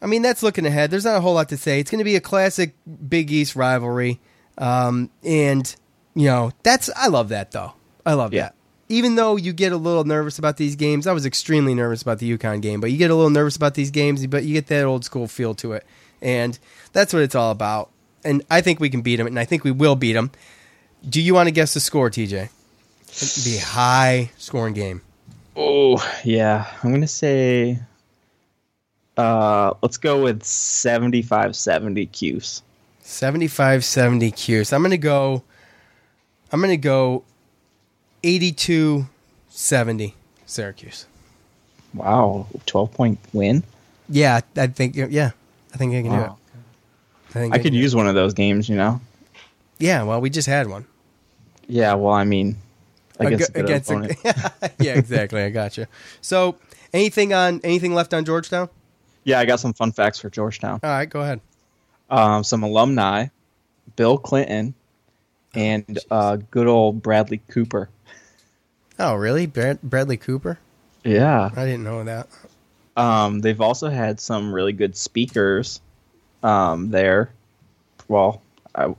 I 0.00 0.06
mean, 0.06 0.22
that's 0.22 0.42
looking 0.44 0.64
ahead. 0.64 0.90
There's 0.92 1.04
not 1.04 1.16
a 1.16 1.20
whole 1.20 1.34
lot 1.34 1.48
to 1.50 1.56
say. 1.56 1.80
It's 1.80 1.90
going 1.90 1.98
to 1.98 2.04
be 2.04 2.14
a 2.16 2.20
classic 2.20 2.74
Big 3.08 3.30
East 3.32 3.56
rivalry, 3.56 4.20
um, 4.56 5.10
and 5.24 5.74
you 6.14 6.26
know 6.26 6.52
that's 6.62 6.88
I 6.96 7.08
love 7.08 7.28
that 7.30 7.50
though. 7.50 7.72
I 8.06 8.14
love 8.14 8.32
Yeah. 8.32 8.42
that. 8.42 8.54
Even 8.88 9.16
though 9.16 9.36
you 9.36 9.52
get 9.52 9.72
a 9.72 9.76
little 9.76 10.04
nervous 10.04 10.38
about 10.38 10.56
these 10.56 10.76
games, 10.76 11.06
I 11.06 11.12
was 11.12 11.26
extremely 11.26 11.74
nervous 11.74 12.00
about 12.02 12.18
the 12.18 12.38
UConn 12.38 12.62
game, 12.62 12.80
but 12.80 12.90
you 12.90 12.96
get 12.96 13.10
a 13.10 13.14
little 13.14 13.30
nervous 13.30 13.56
about 13.56 13.74
these 13.74 13.90
games, 13.90 14.26
but 14.26 14.44
you 14.44 14.54
get 14.54 14.66
that 14.68 14.84
old 14.84 15.04
school 15.04 15.28
feel 15.28 15.54
to 15.56 15.72
it, 15.72 15.84
and 16.22 16.58
that's 16.92 17.12
what 17.12 17.22
it's 17.22 17.34
all 17.34 17.50
about. 17.50 17.90
And 18.24 18.42
I 18.50 18.60
think 18.60 18.80
we 18.80 18.88
can 18.88 19.02
beat 19.02 19.16
them, 19.16 19.26
and 19.26 19.38
I 19.38 19.44
think 19.44 19.62
we 19.62 19.70
will 19.70 19.94
beat 19.94 20.14
them. 20.14 20.30
Do 21.08 21.20
you 21.20 21.34
want 21.34 21.48
to 21.48 21.52
guess 21.52 21.74
the 21.74 21.80
score, 21.80 22.10
TJ? 22.10 22.48
It'd 23.08 23.44
be 23.44 23.58
a 23.58 23.64
high 23.64 24.30
scoring 24.38 24.74
game. 24.74 25.02
Oh 25.54 26.02
yeah, 26.24 26.66
I'm 26.82 26.92
gonna 26.92 27.06
say. 27.06 27.80
Uh, 29.16 29.74
let's 29.82 29.96
go 29.96 30.22
with 30.22 30.42
75-70 30.42 32.12
Cuse. 32.12 32.62
75 33.00 33.84
70 33.84 34.30
Cuse. 34.30 34.72
I'm 34.72 34.80
going 34.80 34.92
to 34.92 34.98
go 34.98 35.42
I'm 36.52 36.60
going 36.60 36.70
to 36.70 36.76
go 36.76 37.24
82 38.22 39.06
70 39.48 40.14
Syracuse. 40.46 41.06
Wow, 41.94 42.46
12 42.66 42.92
point 42.92 43.18
win. 43.32 43.62
Yeah, 44.08 44.40
I 44.56 44.66
think 44.68 44.96
yeah. 44.96 45.30
I 45.74 45.76
think 45.76 45.94
I 45.94 46.02
can 46.02 46.10
do 46.10 46.24
it. 46.24 46.30
I 47.30 47.32
think 47.32 47.54
I 47.54 47.58
could 47.58 47.64
can 47.64 47.72
do 47.72 47.78
it. 47.78 47.82
use 47.82 47.94
one 47.94 48.06
of 48.08 48.14
those 48.14 48.34
games, 48.34 48.68
you 48.68 48.76
know. 48.76 49.00
Yeah, 49.78 50.02
well, 50.02 50.20
we 50.20 50.30
just 50.30 50.48
had 50.48 50.68
one. 50.68 50.86
Yeah, 51.66 51.94
well, 51.94 52.14
I 52.14 52.24
mean, 52.24 52.56
against, 53.20 53.50
Ag- 53.50 53.64
a 53.64 53.66
good 53.66 53.82
opponent. 53.82 54.18
a, 54.24 54.70
Yeah, 54.80 54.94
exactly. 54.94 55.42
I 55.42 55.50
got 55.50 55.76
you. 55.76 55.86
So, 56.20 56.56
anything 56.94 57.32
on 57.34 57.60
anything 57.62 57.94
left 57.94 58.14
on 58.14 58.24
Georgetown? 58.24 58.68
yeah, 59.24 59.38
I 59.38 59.44
got 59.44 59.60
some 59.60 59.74
fun 59.74 59.92
facts 59.92 60.18
for 60.18 60.30
Georgetown. 60.30 60.80
All 60.82 60.90
right, 60.90 61.08
go 61.08 61.20
ahead. 61.20 61.40
Um, 62.10 62.42
some 62.44 62.62
alumni, 62.62 63.26
Bill 63.96 64.16
Clinton, 64.16 64.72
and 65.54 65.98
uh, 66.10 66.36
good 66.50 66.66
old 66.66 67.02
Bradley 67.02 67.42
Cooper. 67.48 67.90
Oh, 68.98 69.14
really? 69.14 69.46
Brad- 69.46 69.82
Bradley 69.82 70.16
Cooper? 70.16 70.58
Yeah. 71.04 71.50
I 71.54 71.64
didn't 71.64 71.84
know 71.84 72.02
that. 72.04 72.28
Um, 72.96 73.40
they've 73.40 73.60
also 73.60 73.88
had 73.88 74.18
some 74.20 74.52
really 74.52 74.72
good 74.72 74.96
speakers 74.96 75.80
um, 76.42 76.90
there. 76.90 77.30
Well, 78.08 78.42
I, 78.74 78.94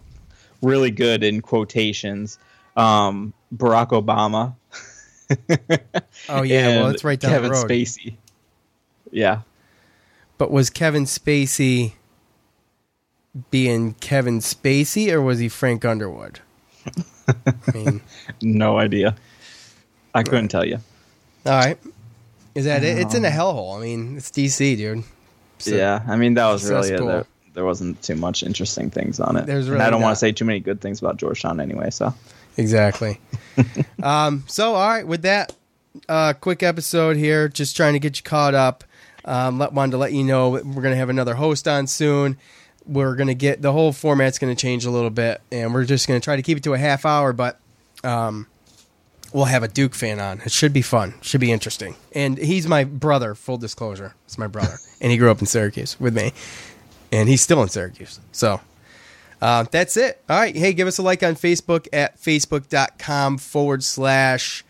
really 0.62 0.92
good 0.92 1.24
in 1.24 1.42
quotations. 1.42 2.40
Um, 2.78 3.34
Barack 3.56 3.90
Obama. 3.90 4.56
Oh 6.28 6.42
yeah, 6.42 6.78
well, 6.82 6.88
it's 6.90 7.04
right 7.04 7.20
down 7.20 7.32
Kevin 7.32 7.52
the 7.52 7.58
road. 7.58 7.70
Spacey. 7.70 8.16
Yeah. 9.12 9.42
But 10.40 10.50
was 10.50 10.72
Kevin 10.72 11.04
Spacey 11.06 11.94
being 13.52 13.94
Kevin 13.96 14.40
Spacey 14.40 15.12
or 15.12 15.22
was 15.22 15.38
he 15.38 15.48
Frank 15.48 15.86
Underwood? 15.86 16.40
I 17.28 17.54
mean, 17.74 18.02
No 18.42 18.80
idea. 18.80 19.16
I 20.14 20.24
couldn't 20.24 20.50
tell 20.50 20.66
you. 20.66 20.80
all 21.46 21.54
right. 21.54 21.78
Is 22.56 22.66
that 22.66 22.84
it? 22.84 22.98
It's 22.98 23.14
in 23.14 23.24
a 23.24 23.30
hellhole. 23.30 23.78
I 23.78 23.82
mean, 23.82 24.18
it's 24.18 24.32
DC, 24.32 24.76
dude. 24.78 25.04
So- 25.60 25.76
yeah, 25.76 26.04
I 26.08 26.16
mean 26.16 26.34
that 26.36 26.48
was 26.48 26.70
really 26.70 26.90
it. 26.90 27.00
There, 27.00 27.26
there 27.54 27.66
wasn't 27.66 28.02
too 28.02 28.16
much 28.16 28.44
interesting 28.44 28.90
things 28.90 29.20
on 29.20 29.36
it. 29.36 29.46
There's 29.46 29.66
And 29.68 29.74
really 29.76 29.86
I 29.86 29.90
don't 29.90 30.02
want 30.02 30.14
to 30.14 30.20
say 30.20 30.32
too 30.32 30.46
many 30.46 30.60
good 30.60 30.82
things 30.82 31.00
about 31.00 31.18
Georgetown 31.18 31.60
anyway. 31.60 31.90
So 31.90 32.14
Exactly. 32.58 33.20
um, 34.04 34.44
so, 34.48 34.76
all 34.76 34.88
right, 34.88 35.08
with 35.08 35.22
that 35.22 35.56
uh, 36.10 36.34
quick 36.34 36.62
episode 36.62 37.16
here, 37.16 37.48
just 37.48 37.76
trying 37.76 37.94
to 37.94 38.00
get 38.00 38.18
you 38.18 38.24
caught 38.24 38.54
up. 38.54 38.84
Um, 39.26 39.60
let, 39.60 39.74
wanted 39.74 39.92
to 39.92 39.98
let 39.98 40.12
you 40.14 40.24
know 40.24 40.50
we're 40.50 40.62
going 40.62 40.92
to 40.92 40.96
have 40.98 41.10
another 41.10 41.36
host 41.36 41.68
on 41.68 41.88
soon. 41.88 42.38
We're 42.86 43.16
going 43.16 43.28
to 43.28 43.36
get 43.36 43.62
the 43.62 43.72
whole 43.72 43.94
format's 43.94 44.40
going 44.40 44.54
to 44.54 44.60
change 44.60 44.86
a 44.86 44.92
little 44.92 45.10
bit, 45.10 45.42
and 45.52 45.74
we're 45.74 45.86
just 45.86 46.08
going 46.08 46.20
to 46.20 46.24
try 46.24 46.36
to 46.36 46.42
keep 46.42 46.58
it 46.58 46.64
to 46.64 46.74
a 46.74 46.78
half 46.78 47.06
hour, 47.06 47.32
but 47.32 47.60
um, 48.04 48.48
we'll 49.34 49.46
have 49.46 49.64
a 49.64 49.68
Duke 49.68 49.96
fan 49.96 50.20
on. 50.20 50.42
It 50.42 50.52
should 50.52 50.74
be 50.74 50.82
fun. 50.82 51.14
Should 51.22 51.42
be 51.42 51.52
interesting. 51.52 51.96
And 52.14 52.38
he's 52.38 52.68
my 52.68 52.84
brother. 52.84 53.36
Full 53.36 53.58
disclosure, 53.58 54.16
it's 54.26 54.38
my 54.38 54.48
brother, 54.48 54.78
and 55.02 55.12
he 55.12 55.18
grew 55.18 55.32
up 55.32 55.40
in 55.40 55.46
Syracuse 55.46 56.00
with 56.00 56.16
me, 56.16 56.34
and 57.12 57.30
he's 57.30 57.42
still 57.42 57.62
in 57.62 57.70
Syracuse. 57.70 58.20
So 58.32 58.62
uh, 59.42 59.66
that's 59.72 59.98
it. 59.98 60.22
All 60.30 60.38
right. 60.40 60.56
Hey, 60.56 60.74
give 60.74 60.88
us 60.88 60.98
a 60.98 61.02
like 61.02 61.24
on 61.24 61.36
Facebook 61.36 61.88
at 61.94 62.18
facebook.com 62.20 63.38
forward 63.38 63.84
slash 63.84 64.64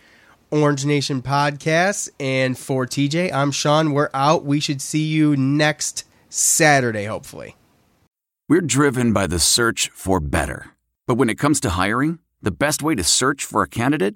Orange 0.51 0.85
Nation 0.85 1.21
Podcast. 1.21 2.09
And 2.19 2.57
for 2.57 2.85
TJ, 2.85 3.31
I'm 3.31 3.51
Sean. 3.51 3.91
We're 3.91 4.09
out. 4.13 4.45
We 4.45 4.59
should 4.59 4.81
see 4.81 5.03
you 5.03 5.35
next 5.35 6.05
Saturday, 6.29 7.05
hopefully. 7.05 7.55
We're 8.47 8.61
driven 8.61 9.13
by 9.13 9.27
the 9.27 9.39
search 9.39 9.89
for 9.89 10.19
better. 10.19 10.71
But 11.07 11.15
when 11.15 11.29
it 11.29 11.39
comes 11.39 11.59
to 11.61 11.71
hiring, 11.71 12.19
the 12.41 12.51
best 12.51 12.81
way 12.81 12.95
to 12.95 13.03
search 13.03 13.43
for 13.43 13.63
a 13.63 13.67
candidate 13.69 14.15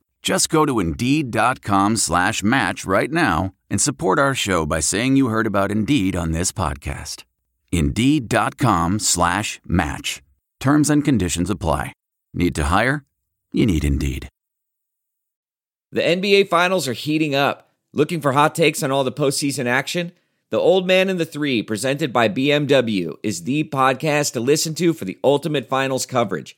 Just 0.21 0.49
go 0.49 0.65
to 0.65 0.79
Indeed.com 0.79 1.97
slash 1.97 2.43
match 2.43 2.85
right 2.85 3.11
now 3.11 3.53
and 3.69 3.81
support 3.81 4.19
our 4.19 4.35
show 4.35 4.65
by 4.65 4.79
saying 4.79 5.15
you 5.15 5.29
heard 5.29 5.47
about 5.47 5.71
Indeed 5.71 6.15
on 6.15 6.31
this 6.31 6.51
podcast. 6.51 7.23
Indeed.com 7.71 8.99
slash 8.99 9.59
match. 9.65 10.21
Terms 10.59 10.89
and 10.89 11.03
conditions 11.03 11.49
apply. 11.49 11.93
Need 12.33 12.53
to 12.55 12.65
hire? 12.65 13.03
You 13.51 13.65
need 13.65 13.83
Indeed. 13.83 14.29
The 15.91 16.01
NBA 16.01 16.47
Finals 16.49 16.87
are 16.87 16.93
heating 16.93 17.33
up. 17.35 17.71
Looking 17.91 18.21
for 18.21 18.31
hot 18.31 18.55
takes 18.55 18.83
on 18.83 18.91
all 18.91 19.03
the 19.03 19.11
postseason 19.11 19.65
action? 19.65 20.13
The 20.51 20.59
Old 20.59 20.85
Man 20.85 21.09
and 21.09 21.19
the 21.19 21.25
Three, 21.25 21.63
presented 21.63 22.13
by 22.13 22.29
BMW, 22.29 23.17
is 23.23 23.43
the 23.43 23.63
podcast 23.65 24.33
to 24.33 24.39
listen 24.39 24.75
to 24.75 24.93
for 24.93 25.05
the 25.05 25.17
ultimate 25.23 25.67
finals 25.67 26.05
coverage. 26.05 26.57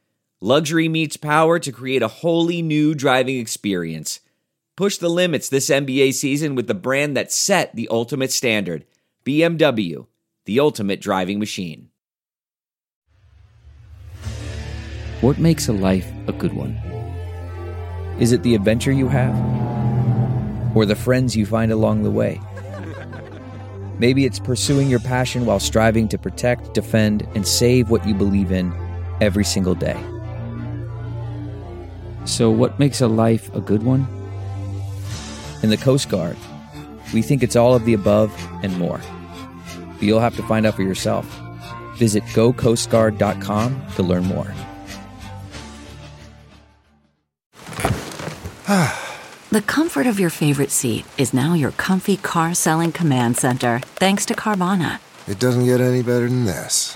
Luxury 0.43 0.89
meets 0.89 1.17
power 1.17 1.59
to 1.59 1.71
create 1.71 2.01
a 2.01 2.07
wholly 2.07 2.63
new 2.63 2.95
driving 2.95 3.37
experience. 3.37 4.21
Push 4.75 4.97
the 4.97 5.07
limits 5.07 5.47
this 5.47 5.69
NBA 5.69 6.15
season 6.15 6.55
with 6.55 6.65
the 6.65 6.73
brand 6.73 7.15
that 7.15 7.31
set 7.31 7.75
the 7.75 7.87
ultimate 7.91 8.31
standard 8.31 8.83
BMW, 9.23 10.07
the 10.45 10.59
ultimate 10.59 10.99
driving 10.99 11.37
machine. 11.37 11.89
What 15.21 15.37
makes 15.37 15.67
a 15.67 15.73
life 15.73 16.11
a 16.25 16.33
good 16.33 16.53
one? 16.53 16.73
Is 18.19 18.31
it 18.31 18.41
the 18.41 18.55
adventure 18.55 18.91
you 18.91 19.09
have? 19.09 19.35
Or 20.75 20.87
the 20.87 20.95
friends 20.95 21.37
you 21.37 21.45
find 21.45 21.71
along 21.71 22.01
the 22.01 22.09
way? 22.09 22.41
Maybe 23.99 24.25
it's 24.25 24.39
pursuing 24.39 24.89
your 24.89 25.01
passion 25.01 25.45
while 25.45 25.59
striving 25.59 26.07
to 26.07 26.17
protect, 26.17 26.73
defend, 26.73 27.27
and 27.35 27.47
save 27.47 27.91
what 27.91 28.07
you 28.07 28.15
believe 28.15 28.51
in 28.51 28.73
every 29.21 29.45
single 29.45 29.75
day. 29.75 30.03
So, 32.25 32.49
what 32.51 32.79
makes 32.79 33.01
a 33.01 33.07
life 33.07 33.53
a 33.55 33.61
good 33.61 33.83
one? 33.83 34.07
In 35.63 35.69
the 35.69 35.77
Coast 35.77 36.09
Guard, 36.09 36.37
we 37.13 37.21
think 37.21 37.43
it's 37.43 37.55
all 37.55 37.75
of 37.75 37.85
the 37.85 37.93
above 37.93 38.31
and 38.63 38.77
more. 38.77 38.99
But 39.93 40.03
you'll 40.03 40.19
have 40.19 40.35
to 40.37 40.43
find 40.43 40.65
out 40.65 40.75
for 40.75 40.83
yourself. 40.83 41.25
Visit 41.97 42.23
gocoastguard.com 42.33 43.81
to 43.95 44.03
learn 44.03 44.25
more. 44.25 44.53
The 49.51 49.61
comfort 49.61 50.07
of 50.07 50.17
your 50.17 50.29
favorite 50.29 50.71
seat 50.71 51.03
is 51.17 51.33
now 51.33 51.55
your 51.55 51.71
comfy 51.71 52.15
car 52.15 52.53
selling 52.53 52.93
command 52.93 53.35
center, 53.35 53.81
thanks 53.95 54.25
to 54.27 54.33
Carvana. 54.33 54.99
It 55.27 55.39
doesn't 55.39 55.65
get 55.65 55.81
any 55.81 56.01
better 56.01 56.29
than 56.29 56.45
this. 56.45 56.95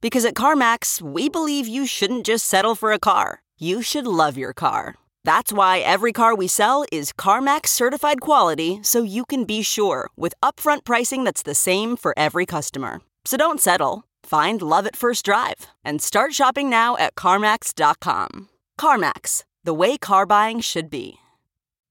Because 0.00 0.24
at 0.24 0.34
CarMax, 0.34 1.02
we 1.02 1.28
believe 1.28 1.66
you 1.66 1.86
shouldn't 1.86 2.24
just 2.24 2.46
settle 2.46 2.74
for 2.74 2.92
a 2.92 2.98
car, 2.98 3.42
you 3.58 3.82
should 3.82 4.06
love 4.06 4.38
your 4.38 4.52
car. 4.52 4.94
That's 5.24 5.52
why 5.52 5.80
every 5.80 6.12
car 6.12 6.34
we 6.34 6.46
sell 6.46 6.84
is 6.92 7.12
CarMax 7.12 7.66
certified 7.66 8.20
quality 8.20 8.80
so 8.82 9.02
you 9.02 9.24
can 9.24 9.44
be 9.44 9.62
sure 9.62 10.08
with 10.16 10.34
upfront 10.42 10.84
pricing 10.84 11.24
that's 11.24 11.42
the 11.42 11.54
same 11.54 11.96
for 11.96 12.14
every 12.16 12.46
customer. 12.46 13.00
So 13.24 13.36
don't 13.36 13.60
settle. 13.60 14.04
Find 14.22 14.62
love 14.62 14.86
at 14.86 14.96
first 14.96 15.24
drive 15.24 15.66
and 15.84 16.00
start 16.00 16.32
shopping 16.32 16.70
now 16.70 16.96
at 16.96 17.14
CarMax.com. 17.14 18.48
CarMax, 18.80 19.44
the 19.64 19.74
way 19.74 19.98
car 19.98 20.24
buying 20.24 20.60
should 20.60 20.88
be. 20.88 21.18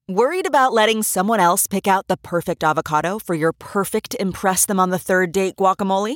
Worried 0.09 0.47
about 0.47 0.71
letting 0.71 1.03
someone 1.03 1.41
else 1.41 1.67
pick 1.67 1.85
out 1.85 2.07
the 2.07 2.15
perfect 2.15 2.63
avocado 2.63 3.19
for 3.19 3.35
your 3.35 3.51
perfect 3.51 4.15
Impress 4.17 4.65
Them 4.65 4.79
on 4.79 4.89
the 4.89 4.99
Third 4.99 5.33
Date 5.33 5.57
guacamole? 5.57 6.15